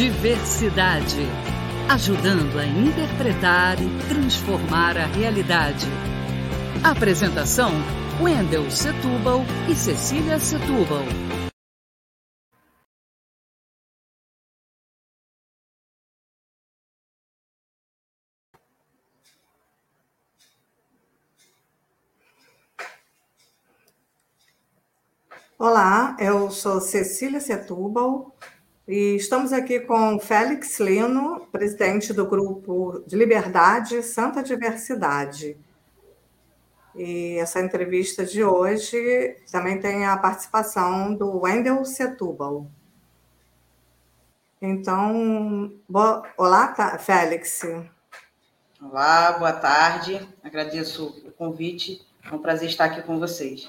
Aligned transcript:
Diversidade. 0.00 1.28
Ajudando 1.86 2.58
a 2.58 2.64
interpretar 2.64 3.76
e 3.78 4.08
transformar 4.08 4.96
a 4.96 5.04
realidade. 5.04 5.86
Apresentação: 6.82 7.70
Wendel 8.18 8.70
Setúbal 8.70 9.42
e 9.70 9.74
Cecília 9.74 10.40
Setúbal. 10.40 11.04
Olá, 25.58 26.16
eu 26.18 26.50
sou 26.50 26.80
Cecília 26.80 27.38
Setúbal 27.38 28.34
e 28.90 29.14
estamos 29.14 29.52
aqui 29.52 29.78
com 29.78 30.18
Félix 30.18 30.80
Lino, 30.80 31.46
presidente 31.52 32.12
do 32.12 32.26
Grupo 32.26 33.04
de 33.06 33.14
Liberdade 33.14 34.02
Santa 34.02 34.42
Diversidade. 34.42 35.56
E 36.96 37.36
essa 37.38 37.60
entrevista 37.60 38.26
de 38.26 38.42
hoje 38.42 39.36
também 39.48 39.78
tem 39.78 40.06
a 40.06 40.16
participação 40.16 41.14
do 41.14 41.42
Wendel 41.42 41.84
Setúbal. 41.84 42.66
Então, 44.60 45.72
bo... 45.88 46.24
olá, 46.36 46.98
Félix. 46.98 47.62
Olá, 48.82 49.38
boa 49.38 49.52
tarde. 49.52 50.28
Agradeço 50.42 51.16
o 51.28 51.30
convite. 51.30 52.04
É 52.24 52.34
um 52.34 52.40
prazer 52.40 52.68
estar 52.68 52.86
aqui 52.86 53.02
com 53.02 53.20
vocês. 53.20 53.68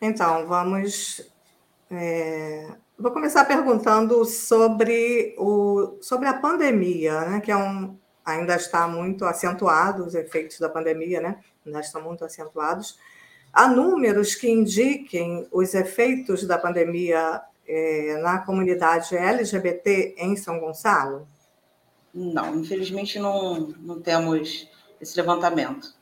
Então, 0.00 0.46
vamos. 0.46 1.28
É, 1.90 2.68
vou 2.98 3.12
começar 3.12 3.44
perguntando 3.44 4.24
sobre, 4.24 5.34
o, 5.38 5.98
sobre 6.00 6.28
a 6.28 6.34
pandemia, 6.34 7.20
né, 7.22 7.40
que 7.40 7.50
é 7.50 7.56
um, 7.56 7.96
ainda 8.24 8.56
está 8.56 8.88
muito 8.88 9.24
acentuado, 9.24 10.04
os 10.04 10.14
efeitos 10.14 10.58
da 10.58 10.68
pandemia 10.68 11.20
né, 11.20 11.40
ainda 11.66 11.80
estão 11.80 12.00
muito 12.02 12.24
acentuados. 12.24 12.98
Há 13.52 13.68
números 13.68 14.34
que 14.34 14.50
indiquem 14.50 15.46
os 15.52 15.74
efeitos 15.74 16.44
da 16.44 16.58
pandemia 16.58 17.40
é, 17.66 18.18
na 18.20 18.38
comunidade 18.38 19.16
LGBT 19.16 20.14
em 20.18 20.36
São 20.36 20.58
Gonçalo? 20.58 21.28
Não, 22.12 22.54
infelizmente 22.56 23.18
não, 23.18 23.74
não 23.78 24.00
temos 24.00 24.68
esse 25.00 25.16
levantamento. 25.16 25.94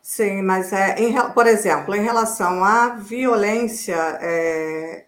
Sim, 0.00 0.40
mas 0.40 0.72
é, 0.72 0.98
em, 0.98 1.14
por 1.34 1.46
exemplo, 1.46 1.94
em 1.94 2.02
relação 2.02 2.64
à 2.64 2.94
violência, 2.94 4.18
é, 4.22 5.04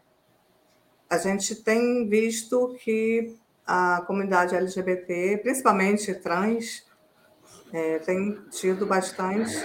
a 1.11 1.19
gente 1.19 1.57
tem 1.57 2.09
visto 2.09 2.77
que 2.83 3.37
a 3.67 4.03
comunidade 4.07 4.55
LGBT, 4.55 5.39
principalmente 5.43 6.15
trans, 6.15 6.87
é, 7.73 7.99
tem 7.99 8.39
tido 8.51 8.87
bastante 8.87 9.59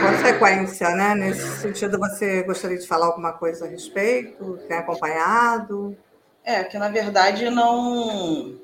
consequência, 0.00 0.88
né? 0.90 1.14
Nesse 1.14 1.60
sentido, 1.60 1.98
você 1.98 2.42
gostaria 2.42 2.78
de 2.78 2.86
falar 2.86 3.06
alguma 3.06 3.34
coisa 3.34 3.66
a 3.66 3.68
respeito? 3.68 4.58
Tem 4.66 4.78
acompanhado? 4.78 5.96
É, 6.42 6.64
que 6.64 6.78
na 6.78 6.88
verdade 6.88 7.50
não, 7.50 8.58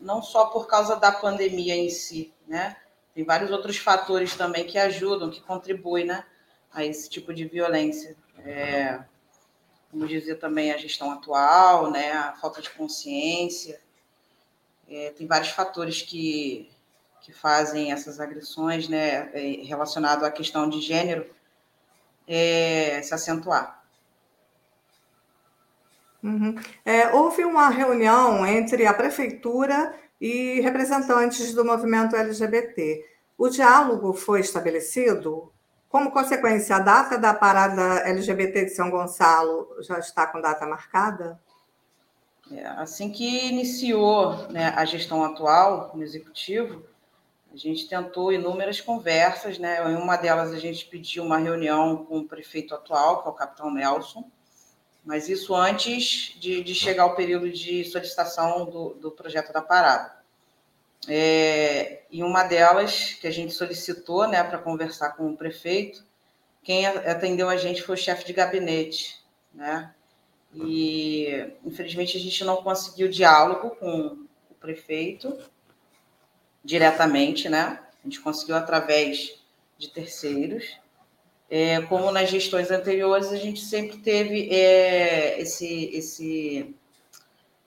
não 0.00 0.22
só 0.22 0.46
por 0.46 0.66
causa 0.66 0.96
da 0.96 1.12
pandemia 1.12 1.76
em 1.76 1.90
si, 1.90 2.32
né? 2.48 2.76
Tem 3.14 3.22
vários 3.22 3.50
outros 3.50 3.76
fatores 3.76 4.34
também 4.34 4.64
que 4.66 4.78
ajudam, 4.78 5.30
que 5.30 5.42
contribuem 5.42 6.06
né, 6.06 6.24
a 6.72 6.82
esse 6.82 7.10
tipo 7.10 7.34
de 7.34 7.44
violência. 7.44 8.16
É, 8.38 9.00
como 9.92 10.08
dizer 10.08 10.36
também 10.36 10.72
a 10.72 10.78
gestão 10.78 11.10
atual, 11.12 11.90
né, 11.90 12.12
a 12.12 12.32
falta 12.32 12.62
de 12.62 12.70
consciência. 12.70 13.78
É, 14.88 15.10
tem 15.10 15.26
vários 15.26 15.50
fatores 15.50 16.00
que, 16.00 16.70
que 17.20 17.30
fazem 17.30 17.92
essas 17.92 18.18
agressões 18.18 18.88
né, 18.88 19.30
é, 19.34 19.62
relacionadas 19.62 20.24
à 20.24 20.30
questão 20.30 20.68
de 20.68 20.80
gênero 20.80 21.26
é, 22.26 23.02
se 23.02 23.12
acentuar. 23.12 23.84
Uhum. 26.22 26.54
É, 26.86 27.12
houve 27.14 27.44
uma 27.44 27.68
reunião 27.68 28.46
entre 28.46 28.86
a 28.86 28.94
prefeitura 28.94 29.94
e 30.18 30.58
representantes 30.60 31.52
do 31.52 31.64
movimento 31.64 32.16
LGBT. 32.16 33.04
O 33.36 33.50
diálogo 33.50 34.14
foi 34.14 34.40
estabelecido? 34.40 35.51
Como 35.92 36.10
consequência, 36.10 36.76
a 36.76 36.78
data 36.78 37.18
da 37.18 37.34
parada 37.34 37.98
LGBT 38.08 38.64
de 38.64 38.70
São 38.70 38.88
Gonçalo 38.88 39.76
já 39.82 39.98
está 39.98 40.26
com 40.26 40.40
data 40.40 40.64
marcada? 40.64 41.38
É, 42.50 42.66
assim 42.78 43.12
que 43.12 43.46
iniciou 43.46 44.48
né, 44.48 44.72
a 44.74 44.86
gestão 44.86 45.22
atual 45.22 45.90
no 45.94 46.02
executivo, 46.02 46.82
a 47.52 47.56
gente 47.58 47.90
tentou 47.90 48.32
inúmeras 48.32 48.80
conversas, 48.80 49.58
né? 49.58 49.86
Em 49.92 49.96
uma 49.96 50.16
delas 50.16 50.50
a 50.54 50.58
gente 50.58 50.86
pediu 50.86 51.24
uma 51.24 51.36
reunião 51.36 52.06
com 52.06 52.20
o 52.20 52.24
prefeito 52.26 52.74
atual, 52.74 53.20
que 53.20 53.28
é 53.28 53.30
o 53.30 53.34
capitão 53.34 53.70
Nelson, 53.70 54.24
mas 55.04 55.28
isso 55.28 55.54
antes 55.54 56.34
de, 56.40 56.64
de 56.64 56.74
chegar 56.74 57.02
ao 57.02 57.14
período 57.14 57.52
de 57.52 57.84
solicitação 57.84 58.64
do, 58.64 58.94
do 58.94 59.10
projeto 59.10 59.52
da 59.52 59.60
parada. 59.60 60.21
É, 61.08 62.02
e 62.10 62.22
uma 62.22 62.44
delas, 62.44 63.14
que 63.14 63.26
a 63.26 63.30
gente 63.30 63.52
solicitou 63.52 64.28
né, 64.28 64.42
para 64.42 64.58
conversar 64.58 65.10
com 65.10 65.30
o 65.30 65.36
prefeito, 65.36 66.04
quem 66.62 66.86
atendeu 66.86 67.48
a 67.48 67.56
gente 67.56 67.82
foi 67.82 67.94
o 67.96 67.98
chefe 67.98 68.24
de 68.24 68.32
gabinete. 68.32 69.20
Né? 69.52 69.92
E, 70.54 71.52
infelizmente, 71.64 72.16
a 72.16 72.20
gente 72.20 72.44
não 72.44 72.62
conseguiu 72.62 73.08
diálogo 73.08 73.70
com 73.76 74.26
o 74.50 74.54
prefeito 74.60 75.36
diretamente, 76.64 77.48
né? 77.48 77.80
A 78.00 78.06
gente 78.06 78.20
conseguiu 78.20 78.54
através 78.54 79.40
de 79.78 79.88
terceiros. 79.88 80.78
É, 81.50 81.80
como 81.82 82.10
nas 82.10 82.30
gestões 82.30 82.70
anteriores, 82.70 83.28
a 83.28 83.36
gente 83.36 83.60
sempre 83.60 83.98
teve 83.98 84.48
é, 84.50 85.40
esse, 85.40 85.90
esse, 85.92 86.74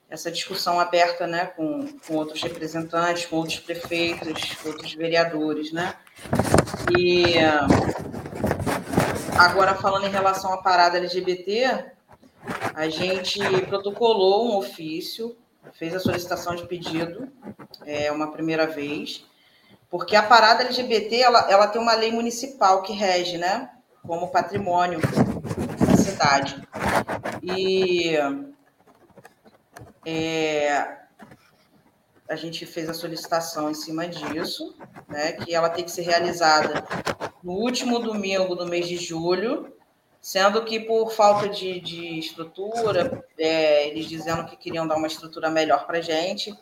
essa 0.09 0.31
discussão 0.31 0.79
aberta 0.79 1.25
né, 1.27 1.45
com, 1.47 1.87
com 1.99 2.15
outros 2.15 2.41
representantes, 2.41 3.25
com 3.25 3.37
outros 3.37 3.59
prefeitos, 3.59 4.55
outros 4.65 4.93
vereadores. 4.93 5.71
Né? 5.71 5.95
E 6.97 7.35
agora, 9.37 9.75
falando 9.75 10.05
em 10.05 10.11
relação 10.11 10.53
à 10.53 10.57
parada 10.57 10.97
LGBT, 10.97 11.85
a 12.73 12.87
gente 12.89 13.39
protocolou 13.67 14.47
um 14.51 14.57
ofício, 14.57 15.35
fez 15.73 15.93
a 15.95 15.99
solicitação 15.99 16.55
de 16.55 16.65
pedido, 16.67 17.27
é 17.85 18.11
uma 18.11 18.31
primeira 18.31 18.67
vez, 18.67 19.25
porque 19.89 20.15
a 20.15 20.23
parada 20.23 20.63
LGBT 20.63 21.21
ela, 21.21 21.51
ela 21.51 21.67
tem 21.67 21.81
uma 21.81 21.95
lei 21.95 22.11
municipal 22.11 22.81
que 22.81 22.93
rege, 22.93 23.37
né? 23.37 23.69
como 24.05 24.29
patrimônio 24.29 24.99
da 25.79 25.97
cidade. 25.97 26.61
E 27.41 28.15
é, 30.05 30.97
a 32.27 32.35
gente 32.35 32.65
fez 32.65 32.89
a 32.89 32.93
solicitação 32.93 33.69
em 33.69 33.73
cima 33.73 34.07
disso, 34.07 34.75
né, 35.07 35.33
que 35.33 35.53
ela 35.53 35.69
tem 35.69 35.83
que 35.83 35.91
ser 35.91 36.01
realizada 36.01 36.83
no 37.43 37.53
último 37.53 37.99
domingo 37.99 38.55
do 38.55 38.67
mês 38.67 38.87
de 38.87 38.97
julho, 38.97 39.71
sendo 40.19 40.65
que 40.65 40.79
por 40.79 41.11
falta 41.11 41.47
de, 41.47 41.79
de 41.79 42.17
estrutura, 42.17 43.23
é, 43.37 43.87
eles 43.87 44.07
dizendo 44.07 44.45
que 44.45 44.57
queriam 44.57 44.87
dar 44.87 44.95
uma 44.95 45.07
estrutura 45.07 45.51
melhor 45.51 45.85
para 45.85 45.99
a 45.99 46.01
gente, 46.01 46.55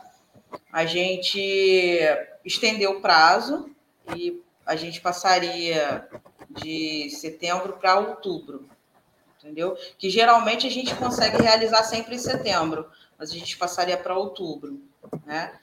a 0.70 0.84
gente 0.84 1.98
estendeu 2.44 2.92
o 2.92 3.00
prazo 3.00 3.70
e 4.14 4.42
a 4.66 4.76
gente 4.76 5.00
passaria 5.00 6.06
de 6.50 7.08
setembro 7.10 7.74
para 7.74 7.98
outubro, 7.98 8.68
entendeu? 9.38 9.76
Que 9.98 10.10
geralmente 10.10 10.66
a 10.66 10.70
gente 10.70 10.94
consegue 10.94 11.42
realizar 11.42 11.84
sempre 11.84 12.16
em 12.16 12.18
setembro, 12.18 12.86
mas 13.24 13.30
a 13.30 13.38
gente 13.38 13.56
passaria 13.56 13.96
para 13.96 14.18
outubro, 14.18 14.82
né? 15.24 15.58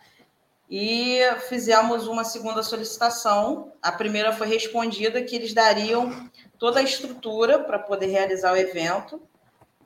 E 0.68 1.20
fizemos 1.48 2.08
uma 2.08 2.24
segunda 2.24 2.64
solicitação. 2.64 3.72
A 3.84 3.92
primeira 3.92 4.34
foi 4.34 4.48
respondida 4.48 5.22
que 5.22 5.36
eles 5.36 5.54
dariam 5.54 6.28
toda 6.58 6.80
a 6.80 6.84
estrutura 6.84 7.60
para 7.60 7.78
poder 7.78 8.08
realizar 8.08 8.54
o 8.54 8.58
evento, 8.58 9.22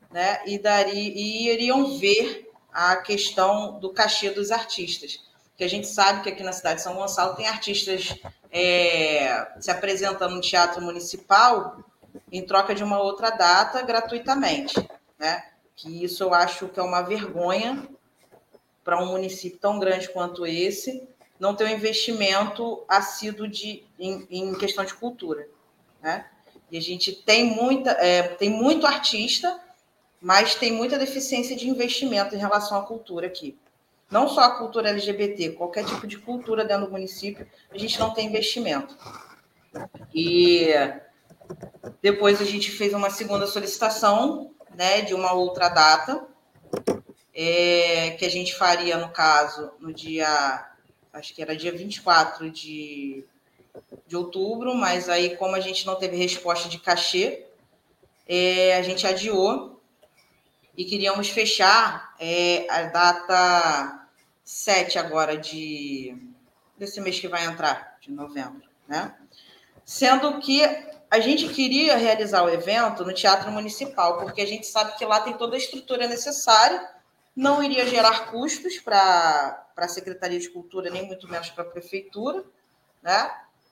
né? 0.10 0.42
E, 0.46 0.58
daria, 0.58 0.94
e 0.94 1.50
iriam 1.50 1.98
ver 1.98 2.50
a 2.72 2.96
questão 2.96 3.78
do 3.78 3.92
cachê 3.92 4.30
dos 4.30 4.52
artistas. 4.52 5.20
Que 5.58 5.66
a 5.66 5.70
gente 5.70 5.88
sabe 5.88 6.22
que 6.22 6.30
aqui 6.30 6.44
na 6.44 6.54
cidade 6.54 6.78
de 6.78 6.84
São 6.84 6.96
Gonçalo 6.96 7.36
tem 7.36 7.48
artistas 7.48 8.16
é, 8.50 9.48
se 9.60 9.70
apresentando 9.70 10.36
no 10.36 10.42
Teatro 10.42 10.82
Municipal 10.82 11.84
em 12.32 12.46
troca 12.46 12.74
de 12.74 12.86
uma 12.86 13.02
outra 13.02 13.32
data 13.32 13.82
gratuitamente, 13.82 14.76
né? 15.20 15.44
Que 15.76 16.04
isso 16.04 16.24
eu 16.24 16.34
acho 16.34 16.68
que 16.70 16.80
é 16.80 16.84
uma 16.84 17.02
vergonha 17.02 17.88
para 18.84 19.02
um 19.02 19.08
município 19.08 19.60
tão 19.60 19.80
grande 19.80 20.10
quanto 20.10 20.46
esse 20.46 21.08
não 21.40 21.56
ter 21.56 21.66
um 21.66 21.70
investimento 21.70 22.84
assíduo 22.88 23.48
de, 23.48 23.84
em, 24.00 24.26
em 24.30 24.54
questão 24.56 24.86
de 24.86 24.94
cultura, 24.94 25.48
né? 26.02 26.30
E 26.72 26.78
a 26.78 26.82
gente 26.82 27.12
tem 27.12 27.46
muita, 27.46 27.92
é, 27.92 28.24
tem 28.24 28.50
muito 28.50 28.88
artista 28.88 29.62
mas 30.26 30.56
tem 30.56 30.72
muita 30.72 30.98
deficiência 30.98 31.56
de 31.56 31.70
investimento 31.70 32.34
em 32.34 32.40
relação 32.40 32.80
à 32.80 32.82
cultura 32.82 33.28
aqui. 33.28 33.56
Não 34.10 34.28
só 34.28 34.42
a 34.42 34.58
cultura 34.58 34.90
LGBT, 34.90 35.52
qualquer 35.52 35.86
tipo 35.86 36.08
de 36.08 36.18
cultura 36.18 36.66
dentro 36.66 36.88
do 36.88 36.92
município, 36.92 37.48
a 37.70 37.78
gente 37.78 38.00
não 38.00 38.12
tem 38.12 38.26
investimento. 38.26 38.98
E 40.12 40.70
depois 42.02 42.42
a 42.42 42.44
gente 42.44 42.72
fez 42.72 42.92
uma 42.96 43.12
segunda 43.12 43.46
solicitação, 43.46 44.52
né, 44.76 45.02
de 45.02 45.14
uma 45.14 45.34
outra 45.34 45.70
data, 45.70 46.28
é, 47.34 48.12
que 48.12 48.26
a 48.26 48.30
gente 48.30 48.56
faria, 48.56 48.98
no 48.98 49.10
caso, 49.10 49.72
no 49.80 49.94
dia, 49.94 50.70
acho 51.14 51.34
que 51.34 51.42
era 51.42 51.56
dia 51.56 51.72
24 51.72 52.50
de, 52.50 53.26
de 54.08 54.16
outubro, 54.16 54.74
mas 54.76 55.10
aí, 55.10 55.36
como 55.36 55.56
a 55.56 55.60
gente 55.60 55.86
não 55.86 55.96
teve 55.96 56.16
resposta 56.18 56.70
de 56.70 56.80
cachê, 56.80 57.46
é, 58.28 58.76
a 58.76 58.82
gente 58.82 59.06
adiou 59.06 59.82
e 60.78 60.86
queríamos 60.86 61.30
fechar 61.30 62.14
é, 62.20 62.70
a 62.70 62.84
data 62.84 64.08
7 64.44 64.98
agora 65.00 65.38
de 65.38 66.16
desse 66.78 67.00
mês 67.00 67.20
que 67.20 67.28
vai 67.28 67.46
entrar, 67.46 67.98
de 68.02 68.12
novembro, 68.12 68.68
né? 68.88 69.16
Sendo 69.86 70.40
que 70.40 70.62
a 71.10 71.20
gente 71.20 71.48
queria 71.50 71.98
realizar 71.98 72.44
o 72.44 72.50
evento 72.50 73.04
no 73.06 73.14
Teatro 73.14 73.52
Municipal, 73.52 74.18
porque 74.18 74.42
a 74.42 74.48
gente 74.48 74.66
sabe 74.66 74.98
que 74.98 75.06
lá 75.06 75.22
tem 75.22 75.34
toda 75.34 75.56
a 75.56 75.58
estrutura 75.58 76.08
necessária, 76.08 76.88
não 77.36 77.64
iria 77.64 77.86
gerar 77.86 78.32
custos 78.32 78.80
para 78.80 79.66
a 79.76 79.88
Secretaria 79.88 80.40
de 80.40 80.50
Cultura, 80.50 80.90
nem 80.90 81.06
muito 81.06 81.28
menos 81.28 81.50
para 81.50 81.64
a 81.64 81.68
Prefeitura, 81.68 82.44
né? 83.02 83.32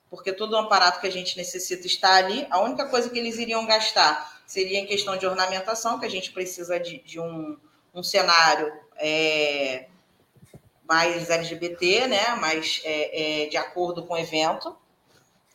Porque 0.10 0.32
todo 0.32 0.54
o 0.54 0.58
aparato 0.58 1.00
que 1.00 1.08
a 1.08 1.12
gente 1.12 1.36
necessita 1.38 1.88
está 1.88 2.16
ali. 2.16 2.46
A 2.52 2.60
única 2.62 2.88
coisa 2.88 3.10
que 3.10 3.18
eles 3.18 3.38
iriam 3.38 3.66
gastar 3.66 4.42
seria 4.46 4.80
em 4.80 4.86
questão 4.86 5.18
de 5.18 5.26
ornamentação, 5.26 6.00
que 6.00 6.06
a 6.06 6.10
gente 6.10 6.32
precisa 6.32 6.80
de, 6.80 7.00
de 7.00 7.20
um, 7.20 7.58
um 7.96 8.04
cenário 8.04 8.72
é, 8.98 9.88
mais 10.88 11.30
LGBT, 11.30 12.08
né? 12.08 12.36
mais 12.36 12.82
é, 12.84 13.44
é, 13.44 13.48
de 13.48 13.58
acordo 13.58 14.06
com 14.06 14.14
o 14.14 14.18
evento 14.18 14.78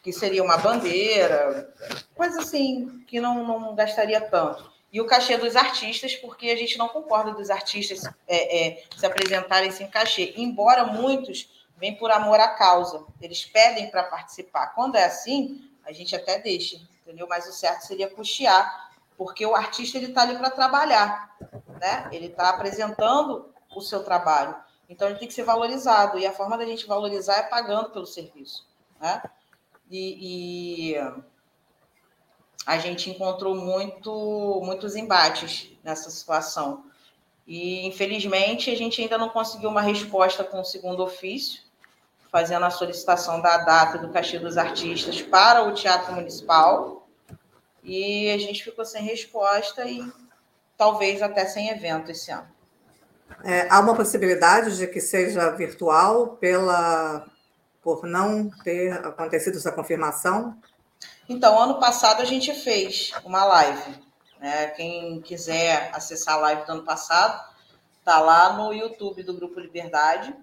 que 0.02 0.12
seria 0.12 0.42
uma 0.42 0.56
bandeira, 0.56 1.74
coisa 2.14 2.40
assim, 2.40 3.04
que 3.06 3.20
não, 3.20 3.46
não 3.46 3.74
gastaria 3.74 4.20
tanto. 4.20 4.70
E 4.90 5.00
o 5.00 5.06
cachê 5.06 5.36
dos 5.36 5.54
artistas, 5.54 6.14
porque 6.16 6.48
a 6.48 6.56
gente 6.56 6.78
não 6.78 6.88
concorda 6.88 7.32
dos 7.32 7.50
artistas 7.50 8.04
é, 8.26 8.68
é, 8.68 8.84
se 8.96 9.04
apresentarem 9.04 9.70
sem 9.70 9.88
cachê, 9.88 10.32
embora 10.36 10.84
muitos 10.84 11.66
vêm 11.76 11.94
por 11.94 12.10
amor 12.10 12.40
à 12.40 12.48
causa, 12.48 13.04
eles 13.20 13.44
pedem 13.44 13.90
para 13.90 14.04
participar. 14.04 14.68
Quando 14.68 14.96
é 14.96 15.04
assim, 15.04 15.70
a 15.84 15.92
gente 15.92 16.16
até 16.16 16.38
deixa, 16.38 16.76
entendeu? 17.02 17.26
Mas 17.28 17.46
o 17.46 17.52
certo 17.52 17.82
seria 17.82 18.08
custear, 18.08 18.90
porque 19.16 19.44
o 19.44 19.54
artista 19.54 19.98
ele 19.98 20.06
está 20.06 20.22
ali 20.22 20.36
para 20.38 20.50
trabalhar, 20.50 21.36
né? 21.80 22.08
Ele 22.10 22.26
está 22.26 22.48
apresentando 22.48 23.52
o 23.74 23.80
seu 23.80 24.02
trabalho, 24.02 24.56
então 24.88 25.08
ele 25.08 25.18
tem 25.18 25.28
que 25.28 25.34
ser 25.34 25.44
valorizado 25.44 26.18
e 26.18 26.26
a 26.26 26.32
forma 26.32 26.56
da 26.56 26.64
gente 26.64 26.86
valorizar 26.86 27.36
é 27.36 27.42
pagando 27.42 27.90
pelo 27.90 28.06
serviço, 28.06 28.66
né? 28.98 29.22
E, 29.90 30.92
e 30.92 30.96
a 32.66 32.78
gente 32.78 33.08
encontrou 33.08 33.54
muito, 33.54 34.60
muitos 34.62 34.94
embates 34.94 35.72
nessa 35.82 36.10
situação. 36.10 36.84
E, 37.46 37.86
infelizmente, 37.86 38.70
a 38.70 38.76
gente 38.76 39.00
ainda 39.00 39.16
não 39.16 39.30
conseguiu 39.30 39.70
uma 39.70 39.80
resposta 39.80 40.44
com 40.44 40.60
o 40.60 40.64
segundo 40.64 41.02
ofício, 41.02 41.62
fazendo 42.30 42.66
a 42.66 42.70
solicitação 42.70 43.40
da 43.40 43.56
data 43.58 43.96
do 43.96 44.10
cachê 44.10 44.38
dos 44.38 44.58
artistas 44.58 45.22
para 45.22 45.62
o 45.64 45.72
Teatro 45.72 46.14
Municipal. 46.14 47.08
E 47.82 48.30
a 48.30 48.36
gente 48.36 48.62
ficou 48.62 48.84
sem 48.84 49.02
resposta 49.02 49.86
e 49.86 50.04
talvez 50.76 51.22
até 51.22 51.46
sem 51.46 51.70
evento 51.70 52.10
esse 52.10 52.30
ano. 52.30 52.48
É, 53.44 53.66
há 53.70 53.80
uma 53.80 53.94
possibilidade 53.94 54.76
de 54.76 54.86
que 54.86 55.00
seja 55.00 55.50
virtual 55.50 56.36
pela 56.36 57.26
por 57.96 58.06
não 58.06 58.50
ter 58.62 58.92
acontecido 58.92 59.56
essa 59.56 59.72
confirmação? 59.72 60.56
Então, 61.28 61.58
ano 61.58 61.78
passado 61.78 62.20
a 62.20 62.24
gente 62.24 62.52
fez 62.52 63.12
uma 63.24 63.44
live. 63.44 63.94
Né? 64.38 64.66
Quem 64.68 65.20
quiser 65.22 65.90
acessar 65.94 66.34
a 66.34 66.38
live 66.38 66.66
do 66.66 66.72
ano 66.72 66.84
passado, 66.84 67.42
tá 68.04 68.20
lá 68.20 68.52
no 68.52 68.72
YouTube 68.72 69.22
do 69.22 69.34
Grupo 69.34 69.58
Liberdade. 69.58 70.34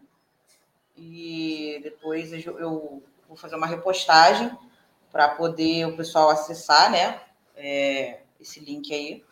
E 0.98 1.80
depois 1.84 2.32
eu 2.34 3.04
vou 3.28 3.38
fazer 3.38 3.56
uma 3.56 3.68
repostagem 3.68 4.52
para 5.12 5.30
poder 5.30 5.86
o 5.86 5.96
pessoal 5.96 6.30
acessar, 6.30 6.90
né? 6.90 7.22
É, 7.56 8.22
esse 8.40 8.60
link 8.60 8.94
aí. 8.94 9.24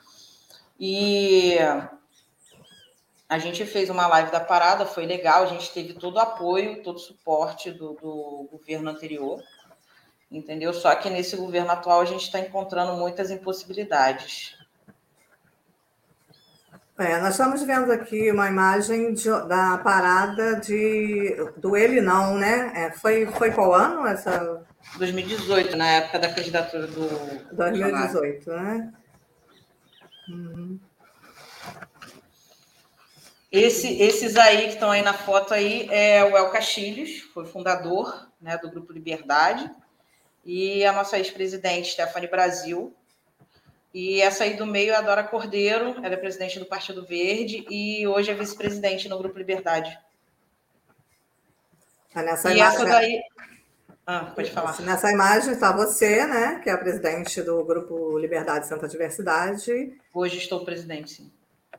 E 0.80 1.56
a 3.28 3.38
gente 3.38 3.66
fez 3.66 3.90
uma 3.90 4.08
live 4.08 4.32
da 4.32 4.40
parada, 4.40 4.86
foi 4.86 5.06
legal, 5.06 5.44
a 5.44 5.48
gente 5.48 5.72
teve 5.74 5.94
todo 5.94 6.16
o 6.16 6.20
apoio, 6.20 6.84
todo 6.84 6.98
o 6.98 7.00
suporte 7.00 7.72
do, 7.72 7.94
do 7.94 8.48
governo 8.52 8.90
anterior, 8.90 9.42
entendeu? 10.32 10.74
Só 10.74 10.94
que 10.96 11.10
nesse 11.10 11.36
governo 11.36 11.72
atual 11.72 12.02
a 12.02 12.06
gente 12.06 12.24
está 12.24 12.40
encontrando 12.40 12.94
muitas 12.94 13.32
impossibilidades. 13.32 14.58
É, 16.98 17.20
nós 17.20 17.32
estamos 17.32 17.64
vendo 17.64 17.92
aqui 17.92 18.32
uma 18.32 18.48
imagem 18.48 19.14
de, 19.14 19.28
da 19.48 19.80
parada 19.80 20.60
de, 20.60 21.36
do 21.58 21.76
Ele 21.76 22.00
Não, 22.00 22.38
né? 22.38 22.72
É, 22.76 22.92
foi, 22.92 23.26
foi 23.26 23.52
qual 23.52 23.74
ano 23.74 24.06
essa? 24.06 24.64
2018, 24.98 25.76
na 25.76 25.88
época 25.88 26.20
da 26.20 26.32
candidatura 26.32 26.86
do. 26.86 27.56
2018, 27.56 28.50
né? 28.52 28.94
Uhum. 30.30 30.80
Esse, 33.54 34.02
esses 34.02 34.36
aí 34.36 34.64
que 34.64 34.74
estão 34.74 34.90
aí 34.90 35.04
na 35.04 35.14
foto 35.14 35.54
aí 35.54 35.88
é 35.92 36.24
o 36.24 36.36
El 36.36 36.50
Castilhos, 36.50 37.20
foi 37.36 37.46
fundador 37.46 38.28
né, 38.42 38.58
do 38.58 38.68
Grupo 38.68 38.92
Liberdade, 38.92 39.70
e 40.44 40.84
a 40.84 40.92
nossa 40.92 41.20
ex-presidente, 41.20 41.92
Stephanie 41.92 42.28
Brasil. 42.28 42.92
E 43.94 44.20
essa 44.22 44.44
aí 44.44 44.56
do 44.56 44.66
meio 44.66 44.92
é 44.92 44.96
a 44.96 45.02
Dora 45.02 45.24
Cordeiro, 45.24 45.96
ela 46.04 46.16
é 46.16 46.18
presidente 46.18 46.58
do 46.58 46.66
Partido 46.66 47.06
Verde 47.06 47.64
e 47.70 48.08
hoje 48.08 48.32
é 48.32 48.34
vice-presidente 48.34 49.08
no 49.08 49.20
Grupo 49.20 49.38
Liberdade. 49.38 50.00
Ah, 52.16 52.24
nessa 52.24 52.52
e 52.52 52.58
imagem... 52.58 52.76
essa 52.76 52.86
daí. 52.86 53.22
Ah, 54.08 54.32
pode 54.34 54.50
falar. 54.50 54.82
Nessa 54.82 55.12
imagem 55.12 55.54
está 55.54 55.72
você, 55.72 56.26
né, 56.26 56.60
que 56.64 56.72
é 56.72 56.74
a 56.74 56.78
presidente 56.80 57.40
do 57.44 57.64
Grupo 57.64 58.18
Liberdade 58.18 58.66
Santa 58.66 58.88
Diversidade. 58.88 59.96
Hoje 60.12 60.40
estou 60.40 60.66
presidente, 60.66 61.12
sim. 61.12 61.32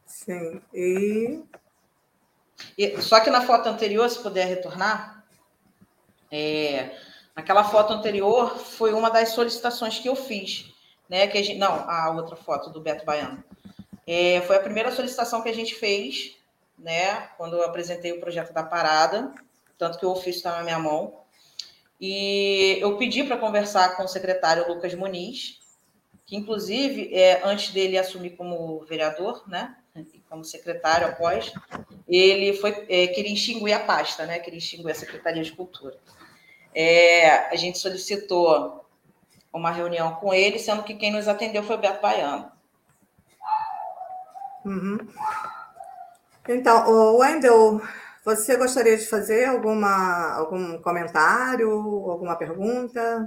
Sim. 0.07 0.61
E 0.73 1.43
só 3.01 3.21
que 3.21 3.31
na 3.31 3.43
foto 3.43 3.69
anterior, 3.69 4.09
se 4.09 4.19
puder 4.21 4.47
retornar, 4.47 5.25
é, 6.31 6.97
naquela 7.37 7.65
foto 7.65 7.93
anterior 7.93 8.59
foi 8.59 8.93
uma 8.93 9.11
das 9.11 9.31
solicitações 9.31 9.99
que 9.99 10.09
eu 10.09 10.17
fiz, 10.17 10.73
né? 11.09 11.27
Que 11.27 11.39
a 11.39 11.43
gente, 11.43 11.59
não, 11.59 11.89
a 11.89 12.11
outra 12.11 12.37
foto 12.37 12.71
do 12.71 12.81
Beto 12.81 13.05
Baiano. 13.05 13.43
É, 14.07 14.41
foi 14.43 14.57
a 14.57 14.61
primeira 14.61 14.91
solicitação 14.93 15.43
que 15.43 15.49
a 15.49 15.55
gente 15.55 15.75
fez, 15.75 16.37
né? 16.79 17.29
Quando 17.37 17.57
eu 17.57 17.65
apresentei 17.65 18.13
o 18.13 18.21
projeto 18.21 18.53
da 18.53 18.63
parada, 18.63 19.33
tanto 19.79 19.99
que 19.99 20.07
o 20.07 20.11
ofício 20.11 20.39
está 20.39 20.57
na 20.57 20.63
minha 20.63 20.79
mão. 20.79 21.21
E 22.01 22.79
eu 22.81 22.97
pedi 22.97 23.23
para 23.25 23.39
conversar 23.39 23.97
com 23.97 24.05
o 24.05 24.09
secretário 24.09 24.69
Lucas 24.69 24.95
Muniz, 24.95 25.59
que 26.27 26.37
inclusive, 26.37 27.15
é, 27.15 27.43
antes 27.45 27.73
dele 27.73 27.97
assumir 27.97 28.31
como 28.31 28.81
vereador, 28.85 29.49
né? 29.49 29.77
Como 30.29 30.45
secretário 30.45 31.07
após, 31.07 31.53
ele 32.09 32.55
foi 32.55 32.87
é, 32.89 33.07
queria 33.09 33.33
extinguir 33.33 33.73
a 33.73 33.81
pasta, 33.81 34.27
né? 34.27 34.39
Queria 34.39 34.59
extinguir 34.59 34.91
a 34.91 34.95
Secretaria 34.95 35.43
de 35.43 35.53
Cultura. 35.53 35.97
É, 36.75 37.53
a 37.53 37.57
gente 37.57 37.79
solicitou 37.79 38.85
uma 39.53 39.71
reunião 39.71 40.17
com 40.17 40.35
ele, 40.35 40.59
sendo 40.59 40.83
que 40.83 40.95
quem 40.95 41.13
nos 41.13 41.29
atendeu 41.29 41.63
foi 41.63 41.77
o 41.77 41.81
Beto 41.81 42.03
Baiano. 42.03 42.51
Uhum. 44.65 44.99
Então, 46.49 47.17
Wendel, 47.17 47.81
você 48.25 48.57
gostaria 48.57 48.97
de 48.97 49.07
fazer 49.07 49.45
alguma, 49.45 50.35
algum 50.35 50.81
comentário, 50.81 51.71
alguma 51.71 52.37
pergunta? 52.37 53.27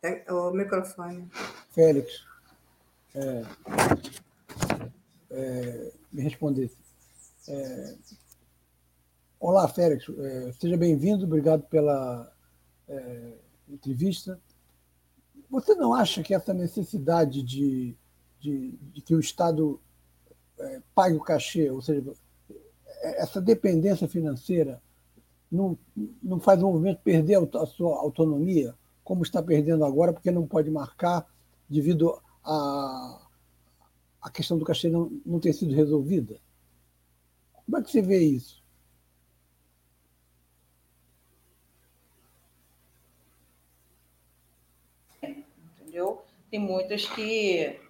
Tem, 0.00 0.22
o 0.28 0.50
microfone. 0.50 1.28
Félix, 1.74 2.24
é, 3.14 3.44
é, 5.30 5.92
me 6.12 6.22
respondesse. 6.22 6.76
É, 7.48 7.94
Olá, 9.38 9.68
Félix, 9.68 10.06
é, 10.08 10.52
seja 10.52 10.76
bem-vindo, 10.76 11.24
obrigado 11.24 11.62
pela 11.64 12.32
é, 12.88 13.32
entrevista. 13.68 14.40
Você 15.50 15.74
não 15.74 15.92
acha 15.92 16.22
que 16.22 16.34
essa 16.34 16.54
necessidade 16.54 17.42
de, 17.42 17.94
de, 18.40 18.72
de 18.92 19.02
que 19.02 19.14
o 19.14 19.20
Estado 19.20 19.78
é, 20.58 20.80
pague 20.94 21.16
o 21.16 21.20
cachê, 21.20 21.70
ou 21.70 21.82
seja, 21.82 22.12
essa 23.02 23.40
dependência 23.40 24.08
financeira, 24.08 24.82
não, 25.52 25.78
não 26.22 26.40
faz 26.40 26.62
o 26.62 26.66
movimento 26.66 27.02
perder 27.04 27.36
a 27.54 27.66
sua 27.66 27.98
autonomia, 27.98 28.74
como 29.04 29.22
está 29.22 29.42
perdendo 29.42 29.84
agora, 29.84 30.12
porque 30.12 30.30
não 30.30 30.46
pode 30.46 30.70
marcar 30.70 31.26
devido 31.68 32.18
a, 32.44 33.20
a 34.22 34.30
questão 34.30 34.58
do 34.58 34.64
cachê 34.64 34.88
não, 34.88 35.10
não 35.24 35.40
ter 35.40 35.52
sido 35.52 35.74
resolvida? 35.74 36.40
Como 37.64 37.78
é 37.78 37.82
que 37.82 37.90
você 37.90 38.02
vê 38.02 38.18
isso? 38.18 38.62
Entendeu? 45.22 46.22
Tem 46.50 46.60
muitas 46.60 47.06
que, 47.06 47.80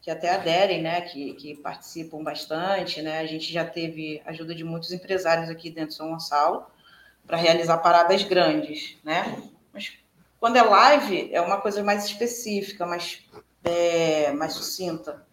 que 0.00 0.10
até 0.10 0.30
aderem, 0.30 0.82
né? 0.82 1.00
Que, 1.00 1.34
que 1.34 1.56
participam 1.56 2.22
bastante, 2.22 3.02
né? 3.02 3.18
A 3.18 3.26
gente 3.26 3.52
já 3.52 3.64
teve 3.64 4.22
ajuda 4.24 4.54
de 4.54 4.62
muitos 4.62 4.92
empresários 4.92 5.48
aqui 5.48 5.70
dentro 5.70 5.90
de 5.90 5.94
São 5.96 6.10
Gonçalo 6.10 6.64
para 7.26 7.36
realizar 7.36 7.78
paradas 7.78 8.22
grandes, 8.22 8.96
né? 9.02 9.42
Mas 9.72 9.96
quando 10.38 10.56
é 10.56 10.62
live, 10.62 11.32
é 11.32 11.40
uma 11.40 11.60
coisa 11.60 11.82
mais 11.82 12.04
específica, 12.04 12.84
mais, 12.84 13.24
é, 13.64 14.32
mais 14.32 14.52
sucinta. 14.54 15.26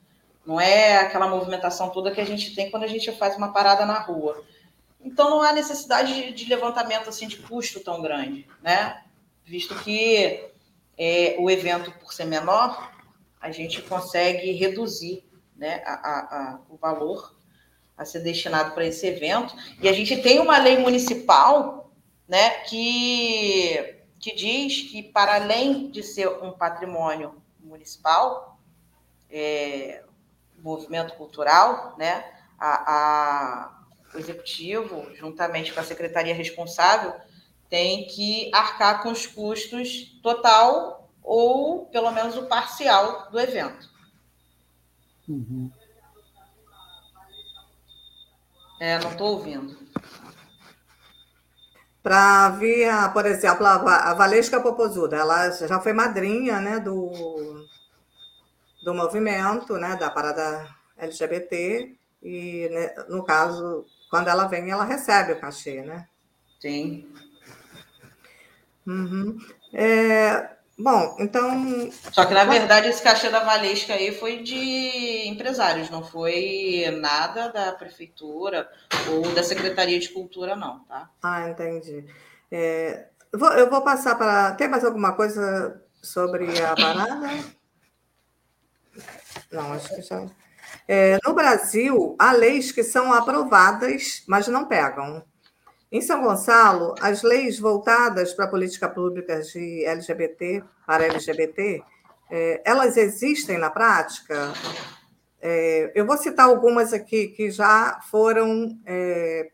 Não 0.45 0.59
é 0.59 0.97
aquela 0.97 1.27
movimentação 1.27 1.89
toda 1.89 2.11
que 2.11 2.21
a 2.21 2.25
gente 2.25 2.55
tem 2.55 2.71
quando 2.71 2.83
a 2.83 2.87
gente 2.87 3.11
faz 3.13 3.35
uma 3.35 3.53
parada 3.53 3.85
na 3.85 3.99
rua. 3.99 4.43
Então 5.01 5.29
não 5.29 5.41
há 5.41 5.53
necessidade 5.53 6.13
de, 6.13 6.31
de 6.33 6.49
levantamento 6.49 7.09
assim 7.09 7.27
de 7.27 7.37
custo 7.37 7.79
tão 7.79 8.01
grande, 8.01 8.47
né? 8.61 9.03
Visto 9.45 9.75
que 9.75 10.49
é, 10.97 11.35
o 11.39 11.49
evento, 11.49 11.91
por 11.99 12.13
ser 12.13 12.25
menor, 12.25 12.91
a 13.39 13.51
gente 13.51 13.81
consegue 13.83 14.51
reduzir 14.51 15.23
né, 15.55 15.81
a, 15.85 15.93
a, 15.93 16.19
a, 16.19 16.59
o 16.69 16.77
valor 16.77 17.35
a 17.97 18.05
ser 18.05 18.19
destinado 18.19 18.73
para 18.73 18.85
esse 18.85 19.05
evento. 19.07 19.55
E 19.81 19.87
a 19.87 19.93
gente 19.93 20.21
tem 20.21 20.39
uma 20.39 20.57
lei 20.57 20.77
municipal 20.77 21.91
né, 22.27 22.49
que 22.61 23.99
que 24.19 24.35
diz 24.35 24.81
que, 24.91 25.01
para 25.01 25.35
além 25.35 25.89
de 25.89 26.03
ser 26.03 26.27
um 26.27 26.51
patrimônio 26.51 27.41
municipal, 27.69 28.59
é, 29.29 30.03
movimento 30.57 31.13
cultural, 31.13 31.95
né, 31.97 32.25
a, 32.59 32.93
a, 32.93 33.83
o 34.13 34.17
executivo, 34.17 35.07
juntamente 35.15 35.71
com 35.71 35.79
a 35.79 35.83
secretaria 35.83 36.33
responsável, 36.33 37.13
tem 37.69 38.07
que 38.07 38.49
arcar 38.53 39.01
com 39.01 39.11
os 39.11 39.25
custos 39.27 40.19
total 40.21 41.09
ou 41.23 41.85
pelo 41.85 42.11
menos 42.11 42.35
o 42.35 42.47
parcial 42.47 43.29
do 43.29 43.39
evento. 43.39 43.87
Uhum. 45.27 45.71
É, 48.81 48.97
não 48.99 49.11
estou 49.11 49.33
ouvindo 49.33 49.77
para 52.01 52.49
vir, 52.51 52.89
por 53.13 53.25
exemplo, 53.25 53.65
a 53.65 54.13
Valesca 54.13 54.59
Popozuda, 54.59 55.17
ela 55.17 55.51
já 55.51 55.79
foi 55.79 55.93
madrinha 55.93 56.59
né, 56.59 56.79
do, 56.79 57.58
do 58.89 58.95
movimento, 58.95 59.77
né, 59.77 59.95
da 59.95 60.09
parada 60.09 60.67
LGBT, 60.97 61.95
e 62.23 62.67
né, 62.71 62.95
no 63.07 63.23
caso, 63.23 63.85
quando 64.09 64.29
ela 64.29 64.47
vem, 64.47 64.71
ela 64.71 64.83
recebe 64.83 65.33
o 65.33 65.39
cachê, 65.39 65.81
né? 65.83 66.07
Sim. 66.59 67.07
Uhum. 68.87 69.37
É, 69.71 70.49
Bom, 70.81 71.17
então. 71.19 71.91
Só 72.13 72.25
que, 72.25 72.33
na 72.33 72.45
verdade, 72.45 72.87
esse 72.87 73.03
cachê 73.03 73.29
da 73.29 73.43
Valesca 73.43 73.93
aí 73.93 74.13
foi 74.17 74.41
de 74.43 75.27
empresários, 75.27 75.89
não 75.89 76.01
foi 76.01 76.85
nada 77.01 77.49
da 77.49 77.73
prefeitura 77.73 78.65
ou 79.09 79.21
da 79.33 79.43
Secretaria 79.43 79.99
de 79.99 80.07
Cultura, 80.07 80.55
não, 80.55 80.79
tá? 80.85 81.09
Ah, 81.21 81.49
entendi. 81.49 82.05
É, 82.49 83.07
eu 83.33 83.69
vou 83.69 83.81
passar 83.81 84.15
para. 84.15 84.53
Tem 84.53 84.69
mais 84.69 84.85
alguma 84.85 85.11
coisa 85.11 85.83
sobre 86.01 86.45
a 86.61 86.73
parada? 86.75 87.27
Não, 89.51 89.73
acho 89.73 89.95
que 89.95 90.01
já. 90.01 90.25
É, 90.87 91.17
no 91.25 91.33
Brasil, 91.33 92.15
há 92.19 92.31
leis 92.31 92.71
que 92.71 92.83
são 92.83 93.11
aprovadas, 93.11 94.23
mas 94.27 94.47
não 94.47 94.65
pegam. 94.65 95.23
Em 95.91 96.01
São 96.01 96.21
Gonçalo, 96.21 96.93
as 97.01 97.23
leis 97.23 97.59
voltadas 97.59 98.33
para 98.33 98.45
a 98.45 98.49
política 98.49 98.87
pública 98.87 99.41
de 99.41 99.83
LGBT, 99.85 100.63
para 100.85 101.05
LGBT, 101.05 101.83
é, 102.29 102.61
elas 102.63 102.95
existem 102.95 103.57
na 103.57 103.71
prática? 103.71 104.53
É, 105.41 105.91
eu 105.95 106.05
vou 106.05 106.17
citar 106.17 106.45
algumas 106.45 106.93
aqui 106.93 107.29
que 107.29 107.49
já 107.49 107.99
foram 108.11 108.77
é, 108.85 109.49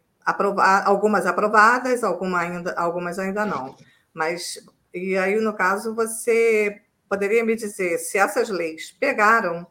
algumas 0.85 1.25
aprovadas, 1.25 2.03
alguma 2.03 2.39
ainda, 2.39 2.73
algumas 2.73 3.17
ainda 3.17 3.45
não. 3.45 3.75
Mas, 4.13 4.59
e 4.93 5.17
aí, 5.17 5.39
no 5.39 5.53
caso, 5.53 5.95
você 5.95 6.81
poderia 7.07 7.45
me 7.45 7.55
dizer 7.55 7.97
se 7.99 8.17
essas 8.17 8.49
leis 8.49 8.91
pegaram. 8.91 9.65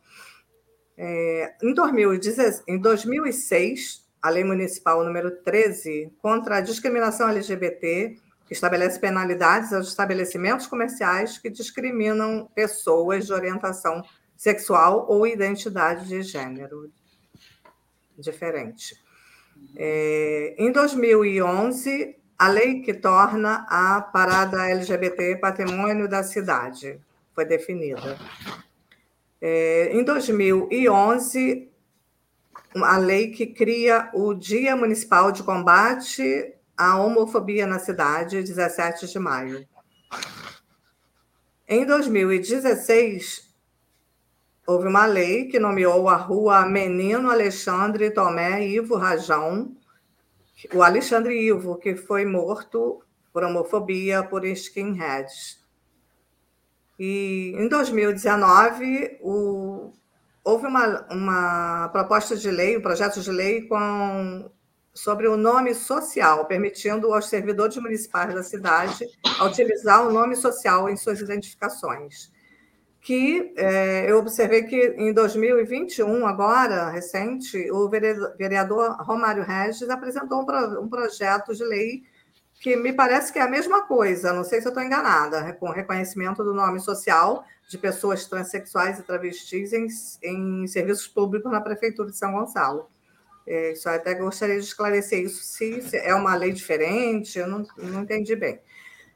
Em, 0.97 1.75
2016, 1.75 2.63
em 2.69 2.79
2006, 2.79 4.05
a 4.23 4.31
Lei 4.31 4.45
Municipal 4.45 5.05
número 5.05 5.31
13 5.43 6.13
contra 6.23 6.57
a 6.57 6.61
discriminação 6.61 7.29
LGBT, 7.29 8.17
que 8.47 8.53
estabelece 8.53 8.99
penalidades 8.99 9.73
aos 9.73 9.89
estabelecimentos 9.89 10.67
comerciais 10.67 11.39
que 11.39 11.51
discriminam 11.51 12.49
pessoas 12.55 13.27
de 13.27 13.33
orientação 13.33 14.03
sexual 14.37 15.07
ou 15.09 15.27
identidade 15.27 16.07
de 16.07 16.23
gênero 16.23 16.91
diferente. 18.19 18.95
É, 19.77 20.55
em 20.59 20.71
2011, 20.71 22.17
a 22.39 22.49
lei 22.49 22.81
que 22.81 22.93
torna 22.93 23.67
a 23.69 24.01
parada 24.01 24.69
LGBT 24.69 25.37
patrimônio 25.37 26.09
da 26.09 26.23
cidade 26.23 27.01
foi 27.35 27.45
definida. 27.45 28.19
É, 29.47 29.91
em 29.93 30.03
2011, 30.03 31.71
a 32.77 32.97
lei 32.97 33.31
que 33.31 33.45
cria 33.45 34.09
o 34.15 34.33
Dia 34.33 34.75
Municipal 34.75 35.31
de 35.31 35.43
Combate 35.43 36.55
à 36.75 36.97
Homofobia 36.97 37.67
na 37.67 37.79
cidade, 37.79 38.43
17 38.43 39.07
de 39.07 39.19
maio. 39.19 39.69
Em 41.69 41.85
2016, 41.85 43.55
houve 44.67 44.89
uma 44.89 45.05
lei 45.05 45.45
que 45.45 45.61
nomeou 45.61 46.09
a 46.09 46.17
rua 46.17 46.65
Menino 46.65 47.31
Alexandre 47.31 48.11
Tomé 48.11 48.67
Ivo 48.67 48.97
Rajão, 48.97 49.77
o 50.73 50.83
Alexandre 50.83 51.39
Ivo, 51.39 51.77
que 51.77 51.95
foi 51.95 52.25
morto 52.25 53.03
por 53.31 53.45
homofobia 53.45 54.23
por 54.23 54.47
skinheads. 54.47 55.63
E 56.99 57.55
em 57.57 57.69
2019, 57.69 59.19
o 59.21 59.93
houve 60.45 60.67
uma, 60.67 61.07
uma 61.11 61.89
proposta 61.89 62.37
de 62.37 62.51
lei, 62.51 62.77
um 62.77 62.83
projeto 62.83 63.21
de 63.21 63.31
lei 63.31 63.63
com, 63.63 64.51
sobre 64.93 65.27
o 65.27 65.37
nome 65.37 65.75
social, 65.75 66.45
permitindo 66.45 67.13
aos 67.13 67.29
servidores 67.29 67.77
municipais 67.79 68.35
da 68.35 68.43
cidade 68.43 69.07
utilizar 69.43 70.07
o 70.07 70.13
nome 70.13 70.37
social 70.37 70.89
em 70.91 70.97
suas 70.97 71.21
identificações. 71.21 72.31
Que 73.01 73.53
é, 73.57 74.11
eu 74.11 74.19
observei 74.19 74.63
que 74.63 74.95
em 74.97 75.13
2021, 75.13 76.27
agora, 76.27 76.91
recente, 76.91 77.71
o 77.71 77.89
vereador 77.89 78.97
Romário 79.03 79.43
Regis 79.43 79.89
apresentou 79.91 80.41
um, 80.41 80.47
pro, 80.47 80.83
um 80.83 80.89
projeto 80.89 81.55
de 81.55 81.65
lei 81.65 82.03
que 82.65 82.77
me 82.77 82.95
parece 82.95 83.31
que 83.31 83.39
é 83.39 83.43
a 83.43 83.47
mesma 83.47 83.83
coisa, 83.83 84.33
não 84.33 84.43
sei 84.43 84.59
se 84.59 84.67
eu 84.67 84.71
estou 84.71 84.83
enganada, 84.83 85.53
com 85.53 85.69
reconhecimento 85.69 86.43
do 86.43 86.55
nome 86.55 86.81
social 86.81 87.45
de 87.69 87.77
pessoas 87.77 88.25
transexuais 88.25 88.99
e 88.99 89.03
travestis 89.03 89.75
em, 89.75 89.87
em 90.23 90.67
serviços 90.67 91.07
públicos 91.07 91.53
na 91.53 91.61
Prefeitura 91.61 92.11
de 92.11 92.17
São 92.17 92.33
Gonçalo. 92.33 92.89
É, 93.47 93.75
só 93.75 93.91
até 93.91 94.15
gostaria 94.15 94.55
de 94.59 94.65
esclarecer 94.65 95.21
isso, 95.21 95.43
se, 95.45 95.83
se 95.83 95.99
é 95.99 96.15
uma 96.15 96.35
lei 96.37 96.53
diferente, 96.53 97.39
eu 97.39 97.47
não, 97.47 97.67
não 97.77 98.01
entendi 98.01 98.35
bem. 98.35 98.59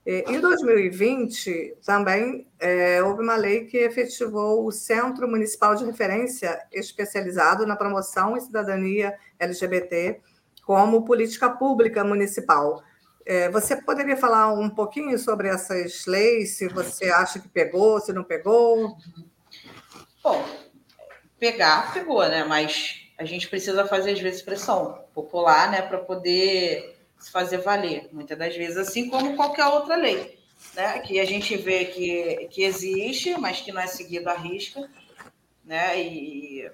É, 0.05 0.31
em 0.31 0.39
2020, 0.41 1.79
também 1.87 2.47
é, 2.61 3.03
houve 3.03 3.23
uma 3.23 3.37
lei 3.37 3.65
que 3.65 3.79
efetivou 3.79 4.67
o 4.67 4.71
Centro 4.71 5.27
Municipal 5.27 5.75
de 5.75 5.87
Referência 5.87 6.61
especializado 6.71 7.65
na 7.67 7.77
promoção 7.77 8.37
e 8.37 8.43
cidadania 8.43 9.15
LGBT 9.39 10.21
como 10.67 11.07
política 11.07 11.49
pública 11.49 12.05
municipal. 12.05 12.83
É, 13.29 13.51
você 13.51 13.77
poderia 13.77 14.17
falar 14.17 14.55
um 14.55 14.71
pouquinho 14.71 15.19
sobre 15.19 15.49
essas 15.49 16.07
leis, 16.07 16.57
se 16.57 16.67
você 16.67 17.11
acha 17.11 17.39
que 17.39 17.47
pegou, 17.47 18.01
se 18.01 18.11
não 18.11 18.25
pegou? 18.25 18.97
Bom, 20.25 20.43
pegar, 21.39 21.93
pegou, 21.93 22.27
né? 22.27 22.43
Mas 22.45 23.03
a 23.19 23.27
gente 23.27 23.47
precisa 23.47 23.87
fazer, 23.87 24.13
às 24.13 24.21
vezes, 24.21 24.41
pressão 24.41 25.05
popular, 25.13 25.71
né, 25.71 25.83
para 25.83 25.99
poder 25.99 26.99
se 27.19 27.31
fazer 27.31 27.59
valer, 27.59 28.09
muitas 28.13 28.39
das 28.39 28.57
vezes, 28.57 28.79
assim 28.79 29.11
como 29.11 29.37
qualquer 29.37 29.67
outra 29.67 29.95
lei, 29.95 30.39
né? 30.75 30.99
Que 31.01 31.21
a 31.21 31.27
gente 31.27 31.55
vê 31.55 31.85
que, 31.85 32.49
que 32.51 32.63
existe, 32.63 33.39
mas 33.39 33.61
que 33.61 33.71
não 33.71 33.83
é 33.83 33.87
seguido 33.87 34.31
à 34.31 34.39
risca, 34.39 34.89
né? 35.63 36.03
E 36.03 36.71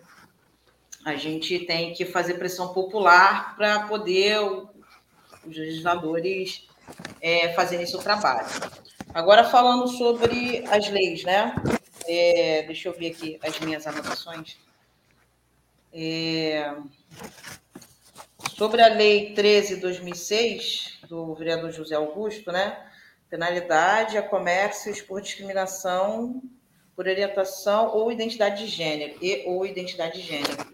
a 1.05 1.17
gente 1.17 1.67
tem 1.67 1.93
que 1.95 2.05
fazer 2.05 2.35
pressão 2.35 2.73
popular 2.73 3.57
para 3.57 3.89
poder 3.89 4.39
os 5.47 5.57
legisladores 5.57 6.67
é, 7.21 7.53
fazerem 7.55 7.87
seu 7.87 8.01
trabalho. 8.01 8.47
Agora, 9.13 9.45
falando 9.45 9.87
sobre 9.89 10.65
as 10.69 10.89
leis, 10.89 11.23
né? 11.25 11.55
é, 12.07 12.63
deixa 12.63 12.89
eu 12.89 12.93
ver 12.93 13.13
aqui 13.13 13.39
as 13.43 13.59
minhas 13.61 13.87
anotações. 13.87 14.57
É, 15.93 16.75
sobre 18.57 18.83
a 18.83 18.89
Lei 18.89 19.35
13/2006 19.35 21.07
do 21.09 21.35
vereador 21.35 21.71
José 21.73 21.95
Augusto, 21.95 22.51
né? 22.51 22.91
Penalidade 23.31 24.17
a 24.17 24.23
comércios 24.23 25.01
por 25.01 25.21
discriminação 25.21 26.43
por 26.95 27.09
orientação 27.09 27.89
ou 27.89 28.13
identidade 28.13 28.65
de 28.65 28.71
gênero 28.71 29.19
e 29.21 29.43
ou 29.47 29.67
identidade 29.67 30.21
de 30.21 30.29
gênero. 30.29 30.65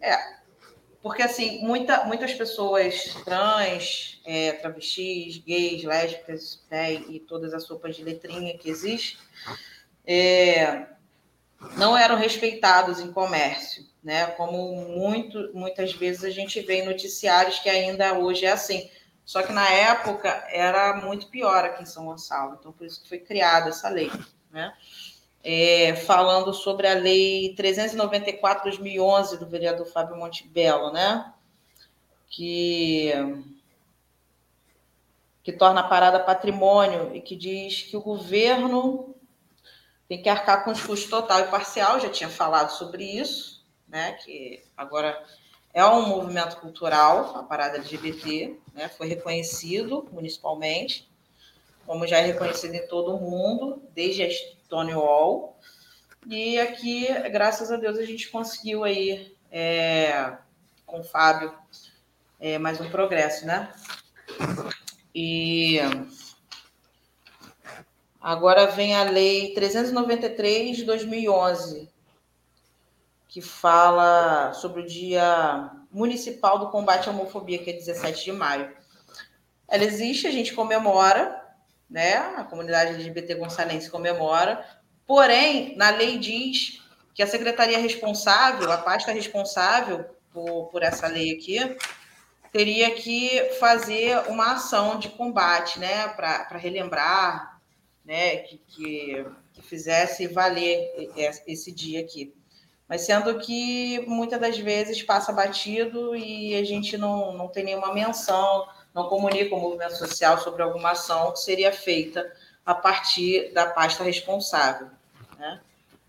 É, 0.00 0.16
porque 1.04 1.20
assim 1.22 1.60
muita, 1.60 2.04
muitas 2.04 2.32
pessoas 2.32 3.14
trans, 3.26 4.22
é, 4.24 4.52
travestis, 4.52 5.36
gays, 5.36 5.84
lésbicas 5.84 6.64
né, 6.70 6.94
e 6.94 7.20
todas 7.20 7.52
as 7.52 7.64
sopas 7.64 7.94
de 7.94 8.02
letrinha 8.02 8.56
que 8.56 8.70
existem 8.70 9.18
é, 10.06 10.86
não 11.76 11.94
eram 11.94 12.16
respeitados 12.16 13.00
em 13.00 13.12
comércio, 13.12 13.84
né? 14.02 14.26
Como 14.28 14.76
muito, 14.76 15.50
muitas 15.54 15.92
vezes 15.92 16.24
a 16.24 16.30
gente 16.30 16.60
vê 16.60 16.80
em 16.80 16.86
noticiários 16.86 17.58
que 17.58 17.68
ainda 17.68 18.18
hoje 18.18 18.46
é 18.46 18.52
assim. 18.52 18.90
Só 19.24 19.42
que 19.42 19.52
na 19.52 19.68
época 19.70 20.28
era 20.50 20.96
muito 20.96 21.28
pior 21.28 21.64
aqui 21.64 21.82
em 21.82 21.86
São 21.86 22.06
Gonçalo, 22.06 22.56
então 22.58 22.72
por 22.72 22.86
isso 22.86 23.02
que 23.02 23.08
foi 23.08 23.18
criada 23.18 23.70
essa 23.70 23.88
lei, 23.88 24.10
né? 24.50 24.74
É, 25.46 25.94
falando 25.94 26.54
sobre 26.54 26.86
a 26.88 26.94
lei 26.94 27.54
394/2011 27.54 29.38
do 29.38 29.46
vereador 29.46 29.86
Fábio 29.86 30.16
Montebello, 30.16 30.90
né? 30.90 31.32
Que 32.30 33.12
que 35.44 35.52
torna 35.52 35.82
a 35.82 35.88
parada 35.88 36.18
patrimônio 36.18 37.14
e 37.14 37.20
que 37.20 37.36
diz 37.36 37.82
que 37.82 37.94
o 37.94 38.00
governo 38.00 39.14
tem 40.08 40.22
que 40.22 40.28
arcar 40.30 40.64
com 40.64 40.70
os 40.70 40.80
custos 40.80 41.10
total 41.10 41.40
e 41.40 41.48
parcial, 41.48 42.00
já 42.00 42.08
tinha 42.08 42.30
falado 42.30 42.70
sobre 42.70 43.04
isso, 43.04 43.62
né? 43.86 44.12
Que 44.12 44.64
agora 44.74 45.22
é 45.74 45.84
um 45.84 46.08
movimento 46.08 46.56
cultural, 46.56 47.36
a 47.36 47.42
parada 47.42 47.76
LGBT, 47.76 48.58
né? 48.72 48.88
Foi 48.88 49.06
reconhecido 49.06 50.08
municipalmente, 50.10 51.06
como 51.86 52.06
já 52.06 52.18
é 52.18 52.26
reconhecido 52.26 52.74
em 52.74 52.86
todo 52.86 53.14
o 53.14 53.20
mundo, 53.20 53.82
desde 53.94 54.22
a 54.22 54.30
Stonewall. 54.30 55.58
E 56.26 56.58
aqui, 56.58 57.06
graças 57.30 57.70
a 57.70 57.76
Deus, 57.76 57.98
a 57.98 58.04
gente 58.04 58.30
conseguiu 58.30 58.84
aí, 58.84 59.36
é, 59.50 60.36
com 60.86 61.00
o 61.00 61.04
Fábio, 61.04 61.54
é, 62.40 62.58
mais 62.58 62.80
um 62.80 62.88
progresso, 62.90 63.46
né? 63.46 63.72
E 65.14 65.78
Agora 68.24 68.68
vem 68.68 68.96
a 68.96 69.02
Lei 69.02 69.52
393 69.52 70.78
de 70.78 70.84
2011, 70.84 71.90
que 73.28 73.42
fala 73.42 74.54
sobre 74.54 74.80
o 74.80 74.86
Dia 74.86 75.70
Municipal 75.92 76.58
do 76.58 76.70
Combate 76.70 77.06
à 77.06 77.12
Homofobia, 77.12 77.58
que 77.58 77.68
é 77.68 77.74
17 77.74 78.24
de 78.24 78.32
maio. 78.32 78.74
Ela 79.68 79.84
existe, 79.84 80.26
a 80.26 80.30
gente 80.30 80.54
comemora, 80.54 81.43
né? 81.94 82.16
A 82.36 82.42
comunidade 82.42 82.94
LGBT 82.94 83.36
gonçalense 83.36 83.88
comemora, 83.88 84.66
porém, 85.06 85.76
na 85.76 85.90
lei 85.90 86.18
diz 86.18 86.82
que 87.14 87.22
a 87.22 87.26
secretaria 87.26 87.78
responsável, 87.78 88.72
a 88.72 88.78
pasta 88.78 89.12
responsável 89.12 90.04
por, 90.32 90.64
por 90.70 90.82
essa 90.82 91.06
lei 91.06 91.36
aqui, 91.36 91.76
teria 92.50 92.90
que 92.96 93.48
fazer 93.60 94.18
uma 94.28 94.54
ação 94.54 94.98
de 94.98 95.08
combate, 95.10 95.78
né, 95.78 96.08
para 96.08 96.58
relembrar 96.58 97.60
né, 98.04 98.38
que, 98.38 98.58
que, 98.66 99.26
que 99.52 99.62
fizesse 99.62 100.26
valer 100.26 101.12
esse 101.46 101.70
dia 101.70 102.00
aqui. 102.00 102.34
Mas 102.88 103.02
sendo 103.02 103.38
que 103.38 104.04
muitas 104.08 104.40
das 104.40 104.58
vezes 104.58 105.00
passa 105.00 105.32
batido 105.32 106.16
e 106.16 106.56
a 106.56 106.64
gente 106.64 106.98
não, 106.98 107.32
não 107.34 107.46
tem 107.46 107.62
nenhuma 107.64 107.94
menção, 107.94 108.66
não 108.94 109.08
comunica 109.08 109.54
o 109.54 109.60
movimento 109.60 109.96
social 109.96 110.38
sobre 110.40 110.62
alguma 110.62 110.92
ação 110.92 111.32
que 111.32 111.40
seria 111.40 111.72
feita 111.72 112.32
a 112.64 112.74
partir 112.74 113.52
da 113.52 113.66
pasta 113.66 114.04
responsável. 114.04 114.88
Né? 115.36 115.60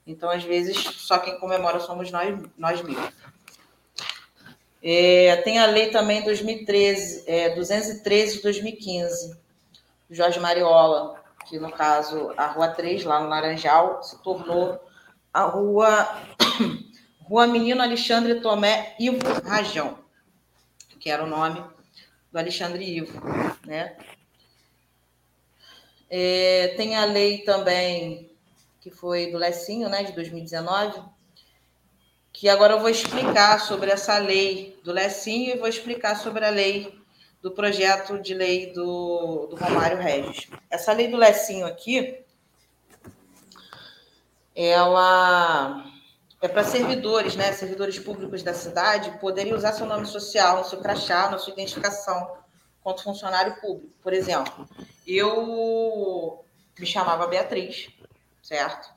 Então, 0.05 0.29
às 0.29 0.43
vezes, 0.43 0.77
só 0.77 1.17
quem 1.17 1.39
comemora 1.39 1.79
somos 1.79 2.11
nós, 2.11 2.39
nós 2.55 2.81
mesmos. 2.83 3.11
É, 4.83 5.37
tem 5.37 5.57
a 5.57 5.65
lei 5.65 5.89
também 5.89 6.23
2013, 6.23 7.23
é, 7.25 7.55
213 7.55 8.37
de 8.37 8.43
2015, 8.43 9.35
Jorge 10.11 10.39
Mariola, 10.39 11.19
que 11.47 11.57
no 11.57 11.71
caso 11.71 12.31
a 12.37 12.45
Rua 12.45 12.67
3, 12.67 13.03
lá 13.03 13.19
no 13.19 13.27
Laranjal, 13.27 14.03
se 14.03 14.21
tornou 14.21 14.79
a 15.33 15.41
Rua, 15.45 16.07
Rua 17.27 17.47
Menino 17.47 17.81
Alexandre 17.81 18.39
Tomé 18.41 18.95
Ivo 18.99 19.17
Rajão, 19.43 19.97
que 20.99 21.09
era 21.09 21.23
o 21.23 21.27
nome 21.27 21.63
do 22.35 22.39
Alexandre 22.39 22.83
Ivo, 22.83 23.17
né? 23.65 23.95
É, 26.09 26.73
tem 26.75 26.97
a 26.97 27.05
lei 27.05 27.37
também, 27.39 28.29
que 28.81 28.91
foi 28.91 29.31
do 29.31 29.37
Lecinho, 29.37 29.87
né, 29.87 30.03
de 30.03 30.11
2019, 30.11 31.01
que 32.33 32.49
agora 32.49 32.73
eu 32.73 32.81
vou 32.81 32.89
explicar 32.89 33.61
sobre 33.61 33.89
essa 33.89 34.17
lei 34.17 34.77
do 34.83 34.91
Lecinho 34.91 35.55
e 35.55 35.57
vou 35.57 35.69
explicar 35.69 36.17
sobre 36.17 36.43
a 36.43 36.49
lei 36.49 36.93
do 37.41 37.51
projeto 37.51 38.21
de 38.21 38.33
lei 38.33 38.73
do, 38.73 39.47
do 39.47 39.55
Romário 39.55 39.97
Regis. 39.97 40.49
Essa 40.69 40.91
lei 40.91 41.07
do 41.07 41.15
Lecinho 41.15 41.65
aqui, 41.65 42.19
ela 44.53 45.85
é 46.45 46.47
para 46.47 46.63
servidores, 46.63 47.35
né, 47.35 47.51
servidores 47.53 47.99
públicos 47.99 48.43
da 48.43 48.53
cidade, 48.53 49.17
poderem 49.19 49.53
usar 49.53 49.73
seu 49.73 49.85
nome 49.85 50.05
social, 50.05 50.63
seu 50.63 50.79
crachá, 50.79 51.29
na 51.29 51.37
sua 51.37 51.53
identificação 51.53 52.37
quanto 52.83 53.03
funcionário 53.03 53.59
público. 53.59 53.93
Por 54.01 54.13
exemplo, 54.13 54.67
eu 55.07 56.43
me 56.79 56.85
chamava 56.85 57.27
Beatriz, 57.27 57.89
certo? 58.41 58.93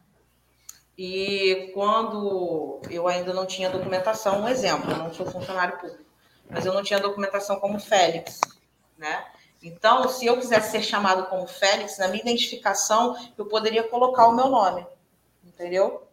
E 0.96 1.70
quando 1.74 2.80
eu 2.90 3.06
ainda 3.08 3.32
não 3.32 3.46
tinha 3.46 3.70
documentação, 3.70 4.42
um 4.42 4.48
exemplo, 4.48 4.90
eu 4.90 4.98
não 4.98 5.14
sou 5.14 5.24
funcionário 5.24 5.78
público 5.78 6.08
mas 6.48 6.64
eu 6.64 6.72
não 6.72 6.82
tinha 6.82 6.98
documentação 6.98 7.60
como 7.60 7.78
Félix, 7.78 8.40
né? 8.96 9.26
Então, 9.62 10.08
se 10.08 10.24
eu 10.26 10.36
quisesse 10.38 10.70
ser 10.70 10.82
chamado 10.82 11.26
como 11.26 11.46
Félix, 11.46 11.98
na 11.98 12.08
minha 12.08 12.22
identificação, 12.22 13.16
eu 13.36 13.46
poderia 13.46 13.82
colocar 13.82 14.26
o 14.28 14.34
meu 14.34 14.48
nome, 14.48 14.86
entendeu? 15.44 16.07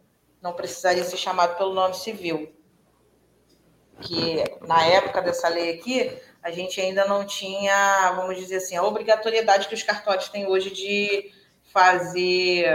Não 0.46 0.54
precisaria 0.54 1.04
ser 1.04 1.18
chamado 1.18 1.58
pelo 1.58 1.74
nome 1.74 1.96
civil. 1.96 2.56
Que 4.00 4.44
na 4.62 4.86
época 4.86 5.20
dessa 5.20 5.48
lei 5.48 5.72
aqui, 5.72 6.16
a 6.44 6.52
gente 6.52 6.80
ainda 6.80 7.04
não 7.06 7.26
tinha, 7.26 8.12
vamos 8.12 8.38
dizer 8.38 8.58
assim, 8.58 8.76
a 8.76 8.84
obrigatoriedade 8.84 9.68
que 9.68 9.74
os 9.74 9.82
cartórios 9.82 10.30
têm 10.30 10.46
hoje 10.46 10.70
de 10.70 11.34
fazer 11.74 12.66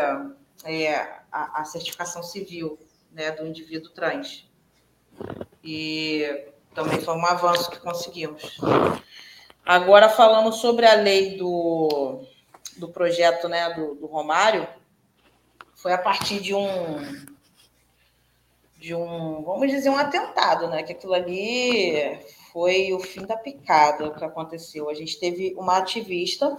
é, 0.64 0.96
a, 1.30 1.60
a 1.60 1.64
certificação 1.64 2.24
civil 2.24 2.76
né, 3.12 3.30
do 3.30 3.46
indivíduo 3.46 3.92
trans. 3.92 4.50
E 5.62 6.48
também 6.74 7.00
foi 7.00 7.14
um 7.14 7.24
avanço 7.24 7.70
que 7.70 7.78
conseguimos. 7.78 8.58
Agora, 9.64 10.08
falando 10.08 10.52
sobre 10.52 10.86
a 10.86 10.94
lei 10.94 11.36
do, 11.36 12.24
do 12.78 12.88
projeto 12.88 13.48
né, 13.48 13.72
do, 13.74 13.94
do 13.94 14.06
Romário, 14.06 14.66
foi 15.76 15.92
a 15.92 15.98
partir 15.98 16.40
de 16.40 16.52
um, 16.52 17.30
de 18.80 18.94
um, 18.94 19.42
vamos 19.42 19.70
dizer, 19.70 19.90
um 19.90 19.96
atentado, 19.96 20.66
né? 20.66 20.82
Que 20.82 20.92
aquilo 20.92 21.12
ali 21.12 22.18
foi 22.50 22.92
o 22.94 22.98
fim 22.98 23.26
da 23.26 23.36
picada, 23.36 24.08
o 24.08 24.14
que 24.14 24.24
aconteceu. 24.24 24.88
A 24.88 24.94
gente 24.94 25.20
teve 25.20 25.54
uma 25.56 25.76
ativista 25.76 26.58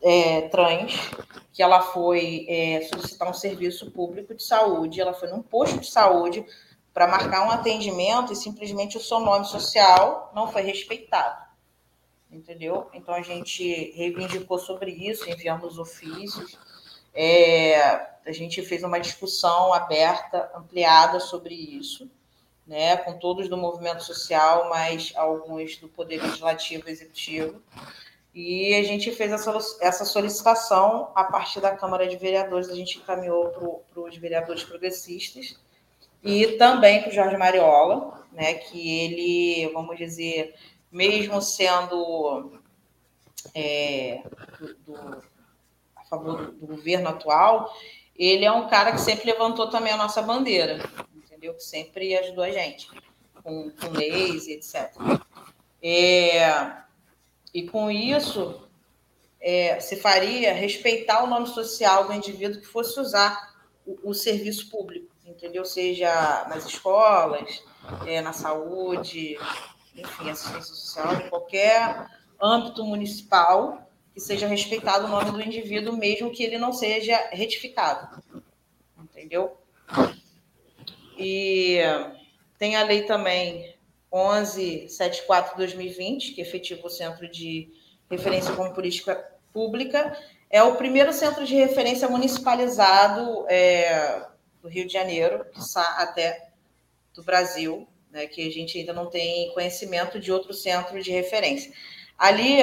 é, 0.00 0.42
trans 0.42 0.94
que 1.52 1.62
ela 1.62 1.82
foi 1.82 2.46
é, 2.48 2.82
solicitar 2.82 3.28
um 3.28 3.34
serviço 3.34 3.90
público 3.90 4.34
de 4.34 4.42
saúde, 4.42 5.00
ela 5.00 5.12
foi 5.12 5.28
num 5.28 5.42
posto 5.42 5.80
de 5.80 5.90
saúde 5.90 6.46
para 6.94 7.08
marcar 7.08 7.46
um 7.46 7.50
atendimento 7.50 8.32
e 8.32 8.36
simplesmente 8.36 8.96
o 8.96 9.00
seu 9.00 9.20
nome 9.20 9.46
social 9.46 10.30
não 10.34 10.50
foi 10.52 10.62
respeitado. 10.62 11.44
Entendeu? 12.30 12.88
Então 12.94 13.14
a 13.14 13.22
gente 13.22 13.92
reivindicou 13.92 14.58
sobre 14.58 14.92
isso, 14.92 15.28
enviamos 15.28 15.78
ofícios. 15.78 16.58
É, 17.12 18.15
a 18.26 18.32
gente 18.32 18.60
fez 18.62 18.82
uma 18.82 18.98
discussão 18.98 19.72
aberta, 19.72 20.50
ampliada 20.54 21.20
sobre 21.20 21.54
isso, 21.54 22.10
né, 22.66 22.96
com 22.96 23.18
todos 23.18 23.48
do 23.48 23.56
movimento 23.56 24.02
social, 24.02 24.68
mas 24.68 25.12
alguns 25.14 25.76
do 25.76 25.88
Poder 25.88 26.20
Legislativo 26.20 26.88
e 26.88 26.92
Executivo. 26.92 27.62
E 28.34 28.74
a 28.74 28.82
gente 28.82 29.10
fez 29.12 29.32
essa 29.32 30.04
solicitação 30.04 31.10
a 31.14 31.24
partir 31.24 31.60
da 31.60 31.74
Câmara 31.74 32.06
de 32.06 32.16
Vereadores, 32.16 32.68
a 32.68 32.74
gente 32.74 32.98
encaminhou 32.98 33.84
para 33.90 34.02
os 34.02 34.16
vereadores 34.16 34.62
progressistas 34.62 35.56
e 36.22 36.46
também 36.58 37.00
para 37.00 37.10
o 37.10 37.14
Jorge 37.14 37.36
Mariola, 37.36 38.26
né, 38.32 38.54
que 38.54 39.00
ele, 39.00 39.72
vamos 39.72 39.96
dizer, 39.96 40.54
mesmo 40.90 41.40
sendo 41.40 42.60
é, 43.54 44.22
do, 44.58 44.74
do, 44.74 45.22
a 45.94 46.04
favor 46.04 46.46
do, 46.46 46.52
do, 46.52 46.66
governo 46.66 47.08
atual, 47.08 47.72
ele 48.18 48.44
é 48.44 48.52
um 48.52 48.68
cara 48.68 48.92
que 48.92 49.00
sempre 49.00 49.30
levantou 49.30 49.68
também 49.68 49.92
a 49.92 49.96
nossa 49.96 50.22
bandeira, 50.22 50.78
entendeu? 51.14 51.54
Que 51.54 51.62
sempre 51.62 52.16
ajudou 52.16 52.44
a 52.44 52.50
gente 52.50 52.88
com, 53.42 53.70
com 53.70 53.90
leis 53.90 54.46
e 54.46 54.52
etc. 54.52 54.92
É, 55.82 56.72
e 57.54 57.68
com 57.68 57.90
isso, 57.90 58.60
é, 59.40 59.78
se 59.78 59.96
faria 59.96 60.52
respeitar 60.52 61.22
o 61.22 61.28
nome 61.28 61.46
social 61.46 62.06
do 62.06 62.12
indivíduo 62.12 62.60
que 62.60 62.66
fosse 62.66 62.98
usar 62.98 63.54
o, 63.86 64.10
o 64.10 64.14
serviço 64.14 64.68
público, 64.70 65.14
entendeu? 65.24 65.64
Seja 65.64 66.44
nas 66.48 66.66
escolas, 66.66 67.62
é, 68.06 68.20
na 68.20 68.32
saúde, 68.32 69.38
enfim, 69.94 70.30
assistência 70.30 70.74
social, 70.74 71.14
em 71.14 71.28
qualquer 71.28 72.08
âmbito 72.42 72.84
municipal 72.84 73.85
que 74.16 74.20
seja 74.22 74.46
respeitado 74.46 75.04
o 75.04 75.10
nome 75.10 75.30
do 75.30 75.42
indivíduo, 75.42 75.94
mesmo 75.94 76.30
que 76.30 76.42
ele 76.42 76.56
não 76.56 76.72
seja 76.72 77.28
retificado. 77.32 78.22
Entendeu? 78.98 79.58
E 81.18 81.80
tem 82.58 82.76
a 82.76 82.82
lei 82.82 83.02
também 83.02 83.76
1174-2020, 84.10 86.34
que 86.34 86.40
efetiva 86.40 86.86
o 86.86 86.90
Centro 86.90 87.30
de 87.30 87.70
Referência 88.10 88.56
como 88.56 88.72
Política 88.72 89.22
Pública. 89.52 90.18
É 90.48 90.62
o 90.62 90.76
primeiro 90.76 91.12
centro 91.12 91.44
de 91.44 91.54
referência 91.54 92.08
municipalizado 92.08 93.44
é, 93.50 94.24
do 94.62 94.68
Rio 94.68 94.86
de 94.86 94.94
Janeiro, 94.94 95.44
que 95.52 95.60
está 95.60 96.00
até 96.00 96.48
do 97.12 97.22
Brasil, 97.22 97.86
né, 98.10 98.26
que 98.26 98.48
a 98.48 98.50
gente 98.50 98.78
ainda 98.78 98.94
não 98.94 99.10
tem 99.10 99.52
conhecimento 99.52 100.18
de 100.18 100.32
outro 100.32 100.54
centro 100.54 101.02
de 101.02 101.10
referência. 101.10 101.70
Ali 102.16 102.62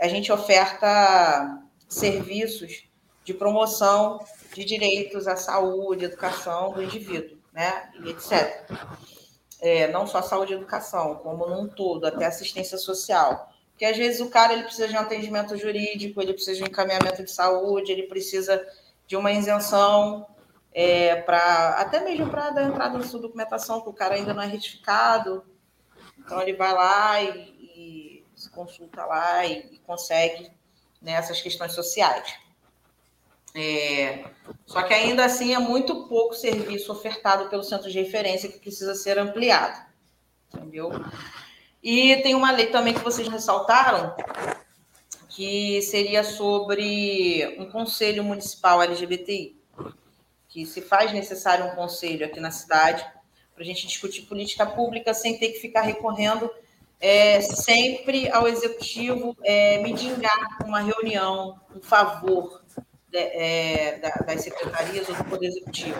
a 0.00 0.08
gente 0.08 0.32
oferta 0.32 1.62
serviços 1.88 2.88
de 3.24 3.34
promoção 3.34 4.18
de 4.54 4.64
direitos 4.64 5.28
à 5.28 5.36
saúde, 5.36 6.06
educação 6.06 6.72
do 6.72 6.82
indivíduo, 6.82 7.38
né, 7.52 7.90
e 8.02 8.10
etc. 8.10 8.68
É, 9.60 9.88
não 9.88 10.06
só 10.06 10.22
saúde 10.22 10.52
e 10.52 10.56
educação, 10.56 11.16
como 11.16 11.46
num 11.46 11.68
todo, 11.68 12.06
até 12.06 12.24
assistência 12.24 12.78
social. 12.78 13.52
Porque 13.70 13.84
às 13.84 13.96
vezes 13.96 14.20
o 14.20 14.30
cara 14.30 14.54
ele 14.54 14.64
precisa 14.64 14.88
de 14.88 14.94
um 14.94 15.00
atendimento 15.00 15.56
jurídico, 15.56 16.20
ele 16.20 16.32
precisa 16.32 16.56
de 16.56 16.62
um 16.64 16.66
encaminhamento 16.66 17.22
de 17.22 17.30
saúde, 17.30 17.92
ele 17.92 18.04
precisa 18.04 18.66
de 19.06 19.16
uma 19.16 19.32
isenção 19.32 20.26
é, 20.72 21.16
para 21.16 21.70
até 21.78 22.00
mesmo 22.00 22.30
para 22.30 22.50
dar 22.50 22.62
entrada 22.64 22.96
na 22.96 23.04
sua 23.04 23.20
documentação, 23.20 23.80
que 23.80 23.88
o 23.88 23.92
cara 23.92 24.14
ainda 24.14 24.32
não 24.32 24.42
é 24.42 24.46
retificado. 24.46 25.44
Então 26.18 26.40
ele 26.40 26.54
vai 26.54 26.72
lá 26.72 27.22
e, 27.22 27.28
e 27.74 28.09
se 28.40 28.50
consulta 28.50 29.04
lá 29.04 29.44
e, 29.46 29.74
e 29.74 29.78
consegue 29.80 30.50
né, 31.00 31.20
questões 31.22 31.72
sociais. 31.72 32.34
É, 33.54 34.24
só 34.64 34.82
que 34.82 34.94
ainda 34.94 35.24
assim 35.24 35.54
é 35.54 35.58
muito 35.58 36.06
pouco 36.06 36.34
serviço 36.34 36.92
ofertado 36.92 37.48
pelo 37.48 37.64
centro 37.64 37.90
de 37.90 38.00
referência 38.00 38.48
que 38.48 38.58
precisa 38.58 38.94
ser 38.94 39.18
ampliado. 39.18 39.78
Entendeu? 40.52 40.90
E 41.82 42.16
tem 42.22 42.34
uma 42.34 42.50
lei 42.50 42.66
também 42.66 42.94
que 42.94 43.04
vocês 43.04 43.28
ressaltaram, 43.28 44.14
que 45.28 45.80
seria 45.82 46.22
sobre 46.22 47.56
um 47.58 47.70
conselho 47.70 48.22
municipal 48.22 48.82
LGBTI 48.82 49.60
que 50.50 50.66
se 50.66 50.82
faz 50.82 51.12
necessário 51.12 51.64
um 51.64 51.74
conselho 51.76 52.26
aqui 52.26 52.40
na 52.40 52.50
cidade 52.50 53.06
para 53.54 53.62
a 53.62 53.66
gente 53.66 53.86
discutir 53.86 54.22
política 54.22 54.66
pública 54.66 55.14
sem 55.14 55.38
ter 55.38 55.50
que 55.50 55.60
ficar 55.60 55.82
recorrendo 55.82 56.50
é, 57.00 57.40
sempre 57.40 58.30
ao 58.30 58.46
executivo 58.46 59.36
é, 59.42 59.82
midingar 59.82 60.58
uma 60.64 60.80
reunião, 60.80 61.58
um 61.74 61.80
favor 61.80 62.62
de, 63.08 63.18
é, 63.18 63.98
das 63.98 64.42
secretarias 64.42 65.08
ou 65.08 65.14
do 65.14 65.24
poder 65.24 65.46
executivo, 65.46 65.98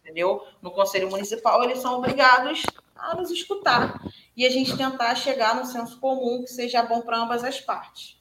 entendeu? 0.00 0.42
No 0.60 0.72
conselho 0.72 1.08
municipal 1.08 1.62
eles 1.62 1.78
são 1.78 1.98
obrigados 1.98 2.62
a 2.96 3.14
nos 3.14 3.30
escutar 3.30 4.02
e 4.36 4.44
a 4.44 4.50
gente 4.50 4.76
tentar 4.76 5.14
chegar 5.14 5.54
no 5.54 5.64
senso 5.64 5.98
comum 6.00 6.42
que 6.42 6.50
seja 6.50 6.82
bom 6.82 7.00
para 7.00 7.18
ambas 7.18 7.44
as 7.44 7.60
partes 7.60 8.20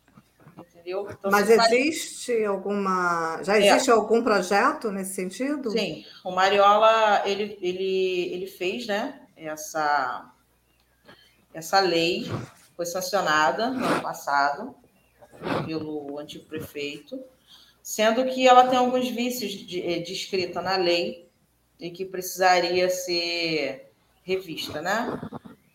entendeu? 0.89 1.07
Então, 1.09 1.31
Mas 1.31 1.49
existe 1.49 2.33
faz... 2.37 2.47
alguma. 2.47 3.41
Já 3.43 3.57
é. 3.57 3.67
existe 3.67 3.89
é. 3.89 3.93
algum 3.93 4.23
projeto 4.23 4.91
nesse 4.91 5.13
sentido? 5.13 5.71
Sim, 5.71 6.03
o 6.23 6.31
Mariola 6.31 7.23
ele, 7.25 7.57
ele, 7.61 8.33
ele 8.33 8.47
fez 8.47 8.87
né, 8.87 9.21
essa, 9.35 10.31
essa 11.53 11.79
lei, 11.79 12.29
foi 12.75 12.85
sancionada 12.85 13.69
no 13.69 13.85
ano 13.85 14.01
passado 14.01 14.75
pelo 15.65 16.17
antigo 16.19 16.45
prefeito, 16.45 17.21
sendo 17.81 18.25
que 18.25 18.47
ela 18.47 18.67
tem 18.67 18.77
alguns 18.77 19.09
vícios 19.09 19.51
de, 19.51 19.81
eh, 19.81 19.99
de 19.99 20.13
escrita 20.13 20.61
na 20.61 20.75
lei 20.75 21.29
e 21.79 21.89
que 21.89 22.05
precisaria 22.05 22.89
ser 22.89 23.91
revista, 24.23 24.81
né? 24.81 25.19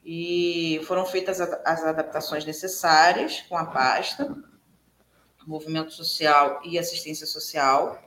E 0.05 0.81
foram 0.85 1.07
feitas 1.07 1.41
as 1.41 1.83
adaptações 1.83 2.45
necessárias 2.45 3.41
com 3.49 3.57
a 3.57 3.65
pasta 3.67 4.35
movimento 5.47 5.93
social 5.93 6.61
e 6.65 6.79
assistência 6.79 7.27
social, 7.27 8.03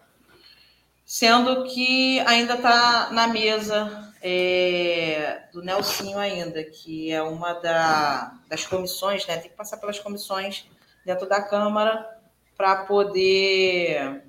sendo 1.06 1.66
que 1.66 2.20
ainda 2.22 2.56
está 2.56 3.12
na 3.12 3.28
mesa 3.28 4.07
é, 4.30 5.48
do 5.54 5.62
Nelsinho 5.62 6.20
ainda, 6.20 6.62
que 6.62 7.10
é 7.14 7.22
uma 7.22 7.54
da, 7.54 8.38
das 8.50 8.66
comissões, 8.66 9.26
né? 9.26 9.38
Tem 9.38 9.50
que 9.50 9.56
passar 9.56 9.78
pelas 9.78 10.00
comissões 10.00 10.70
dentro 11.06 11.30
da 11.30 11.42
Câmara 11.42 12.06
para 12.58 12.84
poder 12.84 14.22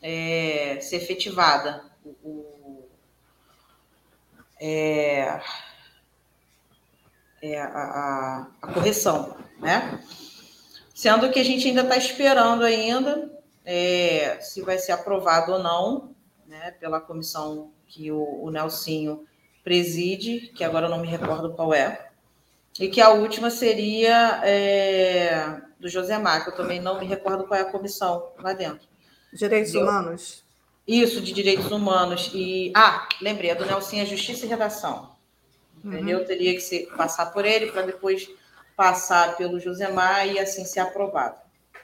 é, 0.00 0.78
ser 0.80 0.96
efetivada 0.96 1.82
o, 2.04 2.10
o 2.22 2.88
é, 4.60 5.40
é 7.42 7.60
a, 7.60 7.66
a, 7.66 8.46
a 8.62 8.72
correção, 8.72 9.36
né? 9.58 10.00
Sendo 10.94 11.28
que 11.32 11.40
a 11.40 11.44
gente 11.44 11.66
ainda 11.66 11.82
está 11.82 11.96
esperando 11.96 12.62
ainda 12.62 13.32
é, 13.64 14.38
se 14.40 14.62
vai 14.62 14.78
ser 14.78 14.92
aprovado 14.92 15.54
ou 15.54 15.58
não, 15.58 16.13
né, 16.54 16.70
pela 16.70 17.00
comissão 17.00 17.72
que 17.88 18.12
o, 18.12 18.44
o 18.44 18.50
Nelsinho 18.50 19.26
preside, 19.64 20.52
que 20.54 20.62
agora 20.62 20.86
eu 20.86 20.90
não 20.90 21.00
me 21.00 21.08
recordo 21.08 21.52
qual 21.52 21.74
é, 21.74 22.10
e 22.78 22.88
que 22.88 23.00
a 23.00 23.10
última 23.10 23.50
seria 23.50 24.40
é, 24.44 25.60
do 25.78 25.88
Josemar, 25.88 26.44
que 26.44 26.50
eu 26.50 26.56
também 26.56 26.80
não 26.80 27.00
me 27.00 27.06
recordo 27.06 27.44
qual 27.44 27.58
é 27.58 27.62
a 27.62 27.70
comissão 27.70 28.32
lá 28.38 28.52
dentro. 28.52 28.86
Direitos? 29.32 29.74
Humanos? 29.74 30.44
Isso, 30.86 31.20
de 31.20 31.32
Direitos 31.32 31.70
Humanos. 31.70 32.30
E, 32.34 32.72
ah, 32.74 33.08
lembrei, 33.20 33.50
a 33.50 33.54
do 33.54 33.64
Nelsinho 33.64 34.02
é 34.02 34.06
Justiça 34.06 34.44
e 34.44 34.48
Redação. 34.48 35.10
Entendeu? 35.84 36.20
Uhum. 36.20 36.24
Teria 36.24 36.52
que 36.54 36.60
ser, 36.60 36.86
passar 36.96 37.26
por 37.26 37.44
ele 37.44 37.70
para 37.70 37.82
depois 37.82 38.28
passar 38.76 39.36
pelo 39.36 39.60
Josemar 39.60 40.26
e 40.26 40.38
assim 40.38 40.64
ser 40.64 40.80
aprovado. 40.80 41.36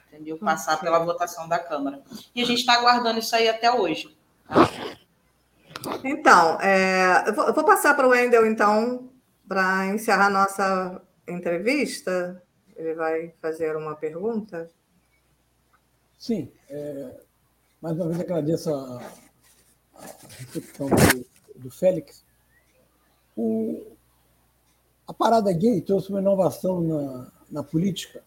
Entendeu? 0.09 0.38
Passar 0.38 0.80
pela 0.80 0.98
votação 0.98 1.48
da 1.48 1.59
Câmara. 1.59 2.02
E 2.35 2.42
a 2.42 2.46
gente 2.46 2.61
está 2.61 2.74
aguardando 2.74 3.20
isso 3.20 3.35
aí 3.35 3.48
até 3.48 3.70
hoje. 3.72 4.16
Então, 6.04 6.60
é, 6.60 7.28
eu, 7.28 7.34
vou, 7.34 7.46
eu, 7.46 7.54
vou, 7.54 7.64
passar 7.64 7.94
para 7.94 8.06
o 8.06 8.10
Wendel, 8.10 8.46
então, 8.46 9.10
para 9.48 9.86
encerrar 9.86 10.30
nossa 10.30 11.00
entrevista. 11.26 12.42
Ele 12.76 12.94
vai 12.94 13.32
fazer 13.40 13.76
uma 13.76 13.94
pergunta. 13.94 14.70
Sim. 16.18 16.50
É, 16.68 17.20
mais 17.80 17.96
uma 17.96 18.08
vez 18.08 18.20
agradeço 18.20 18.74
a, 18.74 19.02
a 19.96 20.02
recepção 20.38 20.88
do, 20.88 21.26
do 21.56 21.70
Félix. 21.70 22.24
O, 23.36 23.96
a 25.06 25.14
parada 25.14 25.52
gay 25.52 25.80
trouxe 25.80 26.10
uma 26.10 26.20
inovação 26.20 26.80
na, 26.80 27.32
na 27.50 27.62
política, 27.62 28.22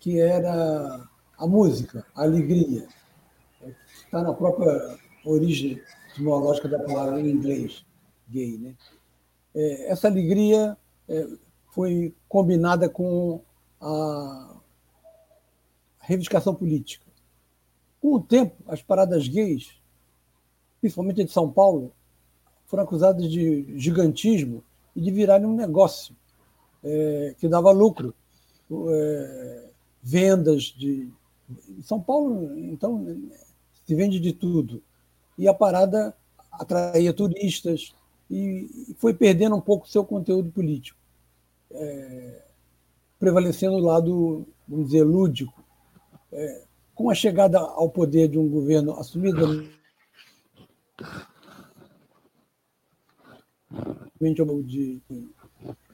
que 0.00 0.20
era 0.20 1.08
a 1.36 1.46
música, 1.46 2.06
a 2.14 2.22
alegria. 2.22 2.86
Está 4.04 4.22
na 4.22 4.32
própria 4.32 4.98
origem 5.24 5.80
etimológica 6.10 6.68
da 6.68 6.78
palavra 6.78 7.20
em 7.20 7.30
inglês, 7.30 7.84
gay. 8.28 8.58
Né? 8.58 8.74
É, 9.54 9.90
essa 9.90 10.08
alegria 10.08 10.76
é, 11.08 11.26
foi 11.70 12.14
combinada 12.28 12.88
com 12.88 13.40
a 13.80 14.56
reivindicação 16.00 16.54
política. 16.54 17.06
Com 18.00 18.14
o 18.14 18.20
tempo, 18.20 18.56
as 18.66 18.82
paradas 18.82 19.28
gays, 19.28 19.72
principalmente 20.80 21.24
de 21.24 21.32
São 21.32 21.50
Paulo, 21.50 21.92
foram 22.66 22.84
acusadas 22.84 23.30
de 23.30 23.78
gigantismo 23.78 24.64
e 24.96 25.00
de 25.00 25.10
virarem 25.10 25.46
um 25.46 25.54
negócio 25.54 26.16
é, 26.82 27.34
que 27.38 27.48
dava 27.48 27.70
lucro. 27.70 28.14
É, 28.88 29.68
vendas 30.02 30.64
de. 30.64 31.08
São 31.82 32.00
Paulo, 32.00 32.58
então, 32.58 33.06
se 33.84 33.94
vende 33.94 34.18
de 34.18 34.32
tudo. 34.32 34.82
E 35.38 35.48
a 35.48 35.54
parada 35.54 36.14
atraía 36.50 37.12
turistas 37.12 37.94
e 38.30 38.94
foi 38.98 39.14
perdendo 39.14 39.56
um 39.56 39.60
pouco 39.60 39.88
seu 39.88 40.04
conteúdo 40.04 40.50
político, 40.50 40.98
é, 41.70 42.44
prevalecendo 43.18 43.76
o 43.76 43.80
lado, 43.80 44.46
vamos 44.66 44.86
dizer, 44.86 45.02
lúdico. 45.02 45.62
É, 46.32 46.64
com 46.94 47.10
a 47.10 47.14
chegada 47.14 47.58
ao 47.58 47.88
poder 47.88 48.28
de 48.28 48.38
um 48.38 48.48
governo 48.48 48.98
assumido 48.98 49.68
de 54.64 55.02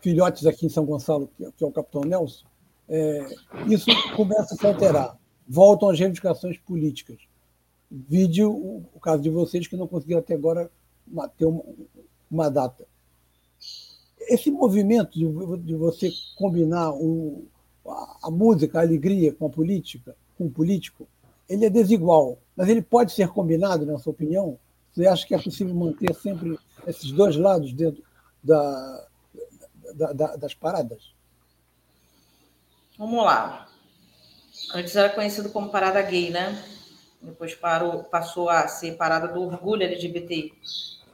filhotes 0.00 0.44
aqui 0.44 0.66
em 0.66 0.68
São 0.68 0.84
Gonçalo, 0.84 1.30
que 1.56 1.64
é 1.64 1.66
o 1.66 1.72
Capitão 1.72 2.02
Nelson, 2.02 2.44
é, 2.88 3.26
isso 3.68 3.86
começa 4.14 4.54
a 4.54 4.56
se 4.56 4.66
alterar. 4.66 5.18
Voltam 5.48 5.88
as 5.90 5.98
reivindicações 5.98 6.58
políticas. 6.58 7.18
Vídeo 7.90 8.50
o, 8.50 8.84
o 8.94 9.00
caso 9.00 9.22
de 9.22 9.30
vocês 9.30 9.66
que 9.66 9.76
não 9.76 9.86
conseguiram 9.86 10.20
até 10.20 10.34
agora 10.34 10.70
ter 11.36 11.46
uma, 11.46 11.64
uma 12.30 12.50
data. 12.50 12.86
Esse 14.20 14.50
movimento 14.50 15.18
de, 15.18 15.26
de 15.62 15.74
você 15.74 16.10
combinar 16.36 16.92
o, 16.92 17.46
a, 17.86 18.18
a 18.24 18.30
música, 18.30 18.78
a 18.78 18.82
alegria 18.82 19.32
com 19.32 19.46
a 19.46 19.50
política, 19.50 20.14
com 20.36 20.46
o 20.46 20.50
político, 20.50 21.08
ele 21.48 21.64
é 21.64 21.70
desigual, 21.70 22.38
mas 22.54 22.68
ele 22.68 22.82
pode 22.82 23.12
ser 23.12 23.28
combinado, 23.28 23.86
na 23.86 23.98
sua 23.98 24.12
opinião? 24.12 24.58
Você 24.92 25.06
acha 25.06 25.26
que 25.26 25.34
é 25.34 25.38
possível 25.38 25.74
manter 25.74 26.14
sempre 26.14 26.58
esses 26.86 27.10
dois 27.10 27.36
lados 27.36 27.72
dentro 27.72 28.02
da, 28.42 29.06
da, 29.94 30.12
da, 30.12 30.36
das 30.36 30.54
paradas? 30.54 31.14
Vamos 32.98 33.24
lá. 33.24 33.68
Antes 34.74 34.94
era 34.96 35.08
conhecido 35.08 35.50
como 35.50 35.70
parada 35.70 36.02
gay, 36.02 36.30
né? 36.30 36.62
Depois 37.20 37.54
parou, 37.54 38.04
passou 38.04 38.48
a 38.48 38.66
ser 38.68 38.96
parada 38.96 39.28
do 39.28 39.42
orgulho 39.42 39.82
LGBTI. 39.82 40.54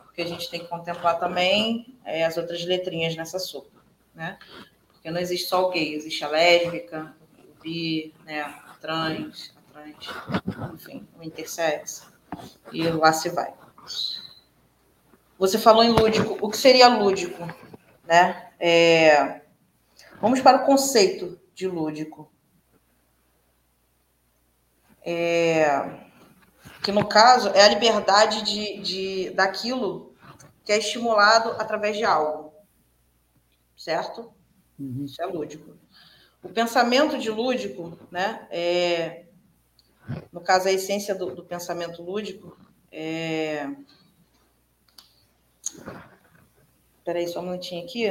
Porque 0.05 0.23
a 0.23 0.27
gente 0.27 0.49
tem 0.51 0.61
que 0.61 0.69
contemplar 0.69 1.19
também 1.19 1.97
é, 2.05 2.25
as 2.25 2.37
outras 2.37 2.65
letrinhas 2.65 3.17
nessa 3.17 3.39
sopa, 3.39 3.81
né? 4.15 4.39
Porque 4.93 5.11
não 5.11 5.21
existe 5.21 5.49
só 5.49 5.67
o 5.67 5.71
gay, 5.71 5.95
existe 5.95 6.25
a 6.25 6.29
lésbica, 6.29 7.15
o 7.39 7.63
bi, 7.63 8.15
né? 8.25 8.43
A 8.43 8.77
trans, 8.81 9.53
a 9.57 9.73
trans, 9.73 10.75
enfim, 10.75 11.07
o 11.19 11.23
intersex. 11.23 12.07
E 12.73 12.89
lá 12.89 13.13
se 13.13 13.29
vai. 13.31 13.53
Você 15.39 15.59
falou 15.59 15.83
em 15.83 15.91
lúdico. 15.91 16.39
O 16.41 16.49
que 16.49 16.57
seria 16.57 16.89
lúdico? 16.89 17.43
Né? 18.05 18.51
É... 18.59 19.41
Vamos 20.21 20.41
para 20.41 20.63
o 20.63 20.67
conceito 20.67 21.39
de 21.55 21.67
lúdico. 21.67 22.31
É... 25.05 26.03
Que 26.83 26.93
no 26.93 27.07
caso 27.07 27.49
é 27.51 27.63
a 27.63 27.69
liberdade 27.69 28.43
de, 28.43 28.81
de, 28.81 29.31
daquilo 29.31 30.15
que 30.65 30.73
é 30.73 30.79
estimulado 30.79 31.51
através 31.53 31.97
de 31.97 32.05
algo. 32.05 32.53
Certo? 33.77 34.33
Uhum. 34.79 35.05
Isso 35.05 35.21
é 35.23 35.27
lúdico. 35.27 35.77
O 36.43 36.49
pensamento 36.49 37.19
de 37.19 37.31
lúdico, 37.31 37.99
né? 38.11 38.47
É... 38.51 39.25
No 40.33 40.41
caso, 40.41 40.69
a 40.69 40.73
essência 40.73 41.15
do, 41.15 41.35
do 41.35 41.45
pensamento 41.45 42.03
lúdico 42.03 42.59
é 42.93 43.69
Espera 47.05 47.19
aí 47.19 47.29
só 47.29 47.41
um 47.41 47.45
minutinho 47.45 47.85
aqui. 47.85 48.07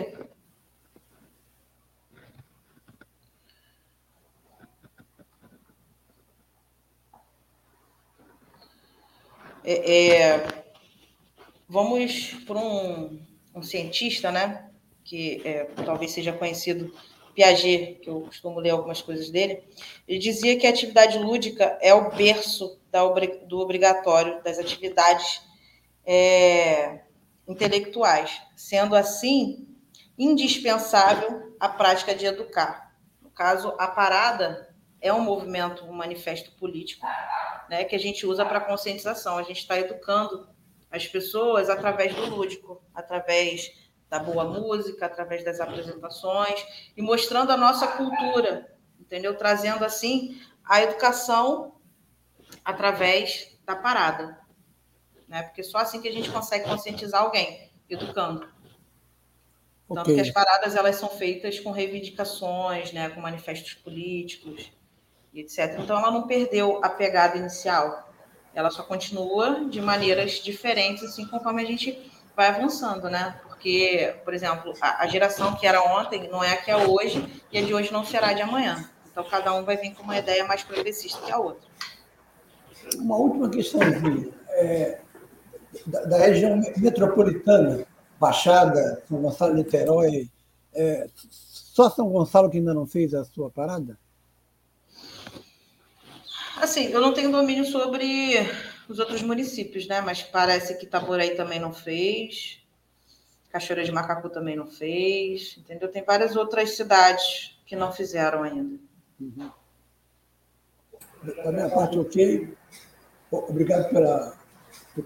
É, 9.64 10.18
é, 10.18 10.64
vamos 11.68 12.34
por 12.46 12.58
um, 12.58 13.20
um, 13.56 13.64
cientista, 13.64 14.32
né? 14.32 14.70
Que 15.04 15.42
é, 15.46 15.66
talvez 15.86 16.12
seja 16.12 16.34
conhecido, 16.34 16.94
Piaget, 17.34 18.00
que 18.02 18.10
eu 18.10 18.22
costumo 18.22 18.60
ler 18.60 18.72
algumas 18.72 19.02
coisas 19.02 19.30
dele. 19.30 19.64
Ele 20.08 20.20
dizia 20.20 20.58
que 20.58 20.68
a 20.68 20.70
atividade 20.70 21.18
lúdica 21.18 21.78
é 21.82 21.94
o 21.94 22.12
berço 22.12 22.80
da, 22.92 23.02
do 23.48 23.60
obrigatório 23.60 24.44
das 24.44 24.60
atividades 24.60 25.42
é, 26.06 27.02
intelectuais, 27.48 28.42
sendo 28.56 28.96
assim 28.96 29.68
indispensável 30.18 31.56
a 31.60 31.70
prática 31.70 32.14
de 32.14 32.26
educar. 32.26 32.94
No 33.22 33.30
caso, 33.30 33.74
a 33.80 33.88
parada 33.88 34.74
é 35.02 35.12
um 35.12 35.22
movimento, 35.22 35.86
um 35.86 35.94
manifesto 35.94 36.52
político, 36.52 37.06
né, 37.70 37.84
que 37.84 37.96
a 37.96 38.00
gente 38.00 38.26
usa 38.26 38.46
para 38.46 38.62
conscientização. 38.62 39.38
A 39.38 39.44
gente 39.44 39.60
está 39.60 39.78
educando 39.80 40.48
as 40.90 41.08
pessoas 41.08 41.70
através 41.70 42.16
do 42.16 42.26
lúdico, 42.26 42.84
através 42.94 43.72
da 44.10 44.20
boa 44.20 44.44
música, 44.46 45.06
através 45.06 45.44
das 45.44 45.60
apresentações 45.60 46.64
e 46.96 47.02
mostrando 47.02 47.52
a 47.52 47.58
nossa 47.58 47.88
cultura, 47.88 48.72
entendeu? 49.00 49.36
Trazendo 49.36 49.84
assim 49.84 50.40
a 50.64 50.84
educação 50.84 51.76
através 52.64 53.58
da 53.66 53.76
parada 53.76 54.44
né? 55.34 55.42
Porque 55.42 55.64
só 55.64 55.80
assim 55.80 56.00
que 56.00 56.08
a 56.08 56.12
gente 56.12 56.30
consegue 56.30 56.66
conscientizar 56.66 57.24
alguém, 57.24 57.72
educando. 57.90 58.48
Tanto 59.88 60.02
okay. 60.02 60.14
que 60.14 60.22
as 60.22 60.30
paradas 60.30 60.76
elas 60.76 60.96
são 60.96 61.10
feitas 61.10 61.60
com 61.60 61.72
reivindicações, 61.72 62.94
né, 62.94 63.10
com 63.10 63.20
manifestos 63.20 63.74
políticos, 63.74 64.72
etc. 65.42 65.80
Então 65.80 65.98
ela 65.98 66.12
não 66.12 66.28
perdeu 66.28 66.80
a 66.84 66.90
pegada 66.90 67.38
inicial. 67.38 68.10
Ela 68.54 68.70
só 68.70 68.84
continua 68.84 69.66
de 69.66 69.82
maneiras 69.82 70.34
diferentes, 70.34 71.04
assim, 71.04 71.26
conforme 71.26 71.62
a 71.62 71.66
gente 71.66 72.12
vai 72.36 72.48
avançando, 72.48 73.10
né? 73.10 73.40
Porque, 73.48 74.16
por 74.24 74.34
exemplo, 74.34 74.74
a, 74.80 75.04
a 75.04 75.08
geração 75.08 75.56
que 75.56 75.66
era 75.66 75.82
ontem 75.82 76.30
não 76.30 76.44
é 76.44 76.54
a 76.54 76.58
que 76.58 76.70
é 76.70 76.78
hoje, 76.78 77.44
e 77.52 77.58
a 77.58 77.62
de 77.62 77.74
hoje 77.74 77.92
não 77.92 78.06
será 78.06 78.34
de 78.34 78.42
amanhã. 78.42 78.90
Então 79.12 79.24
cada 79.24 79.54
um 79.54 79.64
vai 79.64 79.78
vir 79.78 79.94
com 79.94 80.04
uma 80.04 80.18
ideia 80.18 80.46
mais 80.46 80.64
progressista 80.64 81.22
que 81.22 81.32
a 81.32 81.38
outra. 81.38 81.68
Uma 82.96 83.16
última 83.16 83.50
questão, 83.50 83.80
é, 84.50 85.00
da, 85.88 86.04
da 86.06 86.18
região 86.18 86.62
metropolitana, 86.78 87.86
Baixada, 88.20 89.04
São 89.08 89.22
Gonçalo, 89.22 89.54
Niterói, 89.54 90.30
é, 90.74 91.08
só 91.30 91.90
São 91.90 92.10
Gonçalo 92.10 92.50
que 92.50 92.58
ainda 92.58 92.74
não 92.74 92.86
fez 92.86 93.14
a 93.14 93.24
sua 93.24 93.50
parada? 93.50 93.98
Assim, 96.64 96.86
eu 96.86 97.02
não 97.02 97.14
tenho 97.14 97.30
domínio 97.30 97.66
sobre 97.66 98.36
os 98.88 98.98
outros 98.98 99.22
municípios, 99.22 99.86
né? 99.86 100.00
Mas 100.00 100.24
parece 100.24 100.76
que 100.78 100.86
Itaboraí 100.86 101.36
também 101.36 101.60
não 101.60 101.74
fez, 101.74 102.60
Cachoeira 103.52 103.84
de 103.84 103.92
Macacu 103.92 104.30
também 104.30 104.56
não 104.56 104.66
fez, 104.66 105.58
entendeu? 105.58 105.92
Tem 105.92 106.04
várias 106.04 106.38
outras 106.38 106.78
cidades 106.78 107.60
que 107.66 107.76
não 107.76 107.92
fizeram 107.92 108.44
ainda. 108.44 108.80
Uhum. 109.20 109.52
Da 111.44 111.52
minha 111.52 111.70
parte, 111.70 112.00
ok. 112.00 112.58
Obrigado 113.30 113.90
pela, 113.90 114.34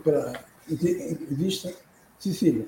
pela 0.04 0.34
entrevista. 0.70 1.74
Cecília. 2.20 2.66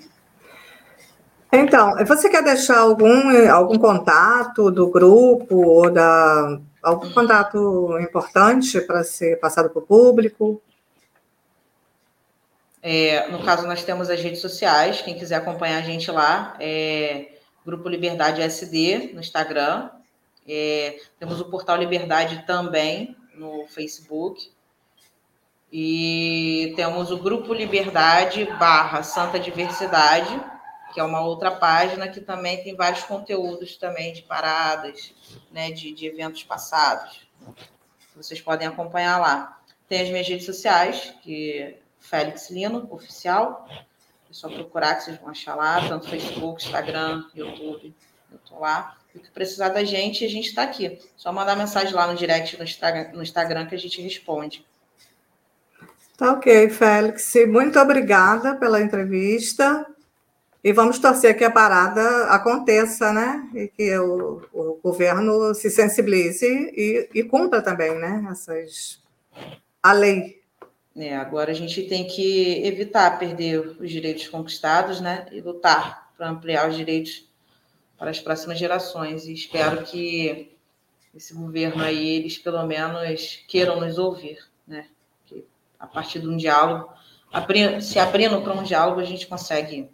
Então, 1.51 1.95
você 2.05 2.29
quer 2.29 2.43
deixar 2.43 2.79
algum, 2.79 3.49
algum 3.49 3.77
contato 3.77 4.69
do 4.69 4.89
grupo 4.89 5.55
ou 5.55 5.91
da, 5.91 6.59
algum 6.81 7.11
contato 7.11 7.97
importante 7.99 8.79
para 8.81 9.03
ser 9.03 9.39
passado 9.39 9.69
para 9.69 9.79
o 9.79 9.85
público? 9.85 10.61
É, 12.81 13.27
no 13.29 13.43
caso, 13.43 13.67
nós 13.67 13.83
temos 13.83 14.09
as 14.09 14.21
redes 14.21 14.39
sociais, 14.39 15.01
quem 15.01 15.17
quiser 15.17 15.35
acompanhar 15.35 15.79
a 15.79 15.85
gente 15.85 16.09
lá, 16.09 16.55
é 16.59 17.33
Grupo 17.65 17.89
Liberdade 17.89 18.41
SD 18.41 19.11
no 19.13 19.19
Instagram, 19.19 19.89
é, 20.47 20.97
temos 21.19 21.41
o 21.41 21.45
Portal 21.45 21.77
Liberdade 21.77 22.45
também 22.47 23.15
no 23.35 23.67
Facebook, 23.67 24.49
e 25.71 26.73
temos 26.75 27.11
o 27.11 27.17
Grupo 27.17 27.53
Liberdade 27.53 28.45
barra 28.57 29.03
Santa 29.03 29.39
Diversidade, 29.39 30.41
que 30.99 31.01
é 31.01 31.05
uma 31.05 31.21
outra 31.21 31.49
página 31.49 32.09
que 32.09 32.19
também 32.19 32.61
tem 32.61 32.75
vários 32.75 33.03
conteúdos 33.03 33.77
também 33.77 34.11
de 34.11 34.21
paradas, 34.21 35.13
né, 35.49 35.71
de, 35.71 35.93
de 35.93 36.05
eventos 36.05 36.43
passados. 36.43 37.25
Vocês 38.13 38.41
podem 38.41 38.67
acompanhar 38.67 39.17
lá. 39.17 39.61
Tem 39.87 40.01
as 40.01 40.09
minhas 40.09 40.27
redes 40.27 40.45
sociais, 40.45 41.13
que 41.23 41.77
Félix 41.99 42.49
Lino, 42.49 42.85
oficial. 42.91 43.65
É 44.29 44.33
só 44.33 44.49
procurar 44.49 44.95
que 44.95 45.05
vocês 45.05 45.17
vão 45.17 45.29
achar 45.29 45.55
lá, 45.55 45.87
tanto 45.87 46.09
Facebook, 46.09 46.61
Instagram, 46.61 47.23
YouTube. 47.33 47.95
Eu 48.29 48.37
estou 48.43 48.59
lá. 48.59 48.97
E 49.15 49.19
que 49.19 49.31
precisar 49.31 49.69
da 49.69 49.85
gente, 49.85 50.25
a 50.25 50.29
gente 50.29 50.49
está 50.49 50.63
aqui. 50.63 50.99
Só 51.15 51.31
mandar 51.31 51.55
mensagem 51.55 51.93
lá 51.93 52.07
no 52.07 52.17
direct 52.17 52.57
no 52.57 52.65
Instagram, 52.65 53.11
no 53.13 53.23
Instagram 53.23 53.67
que 53.67 53.75
a 53.75 53.79
gente 53.79 54.01
responde. 54.01 54.65
Tá 56.17 56.33
ok, 56.33 56.69
Félix. 56.69 57.35
Muito 57.47 57.79
obrigada 57.79 58.57
pela 58.57 58.81
entrevista. 58.81 59.87
E 60.61 60.73
vamos 60.73 60.99
torcer 60.99 61.37
que 61.37 61.43
a 61.43 61.51
parada 61.51 62.25
aconteça, 62.25 63.13
né? 63.13 63.49
E 63.55 63.67
que 63.69 63.97
o, 63.97 64.41
o 64.51 64.79
governo 64.83 65.53
se 65.55 65.69
sensibilize 65.69 66.45
e, 66.45 67.09
e, 67.13 67.23
cumpra 67.23 67.61
também, 67.61 67.95
né? 67.95 68.27
Essas, 68.29 69.01
a 69.81 69.93
lei. 69.93 70.41
É, 70.97 71.15
agora 71.15 71.51
a 71.51 71.55
gente 71.55 71.83
tem 71.83 72.05
que 72.05 72.65
evitar 72.65 73.17
perder 73.17 73.77
os 73.79 73.89
direitos 73.89 74.27
conquistados, 74.27 74.99
né? 74.99 75.27
E 75.31 75.39
lutar 75.39 76.11
para 76.17 76.29
ampliar 76.29 76.69
os 76.69 76.75
direitos 76.75 77.29
para 77.97 78.11
as 78.11 78.19
próximas 78.19 78.59
gerações. 78.59 79.25
E 79.25 79.33
espero 79.33 79.83
que 79.83 80.51
esse 81.15 81.33
governo 81.33 81.81
aí, 81.81 82.17
eles 82.17 82.37
pelo 82.37 82.65
menos 82.65 83.43
queiram 83.47 83.79
nos 83.79 83.97
ouvir, 83.97 84.39
né? 84.67 84.87
a 85.79 85.87
partir 85.87 86.19
de 86.19 86.27
um 86.27 86.35
diálogo, 86.35 86.91
se 87.81 87.97
abrindo 87.97 88.41
para 88.41 88.53
um 88.53 88.63
diálogo, 88.63 88.99
a 88.99 89.05
gente 89.05 89.25
consegue 89.25 89.89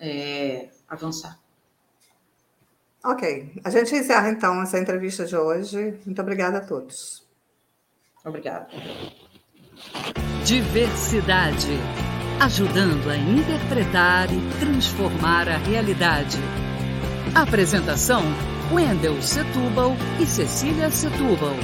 é, 0.00 0.68
avançar. 0.88 1.38
Ok. 3.04 3.60
A 3.64 3.70
gente 3.70 3.94
encerra 3.94 4.30
então 4.30 4.62
essa 4.62 4.78
entrevista 4.78 5.24
de 5.24 5.36
hoje. 5.36 5.98
Muito 6.04 6.20
obrigada 6.20 6.58
a 6.58 6.60
todos. 6.60 7.26
Obrigada. 8.24 8.68
Diversidade 10.44 11.78
ajudando 12.40 13.10
a 13.10 13.16
interpretar 13.16 14.28
e 14.32 14.40
transformar 14.58 15.46
a 15.46 15.58
realidade. 15.58 16.38
Apresentação: 17.34 18.22
Wendel 18.72 19.20
Setúbal 19.20 19.94
e 20.18 20.24
Cecília 20.24 20.90
Setúbal. 20.90 21.54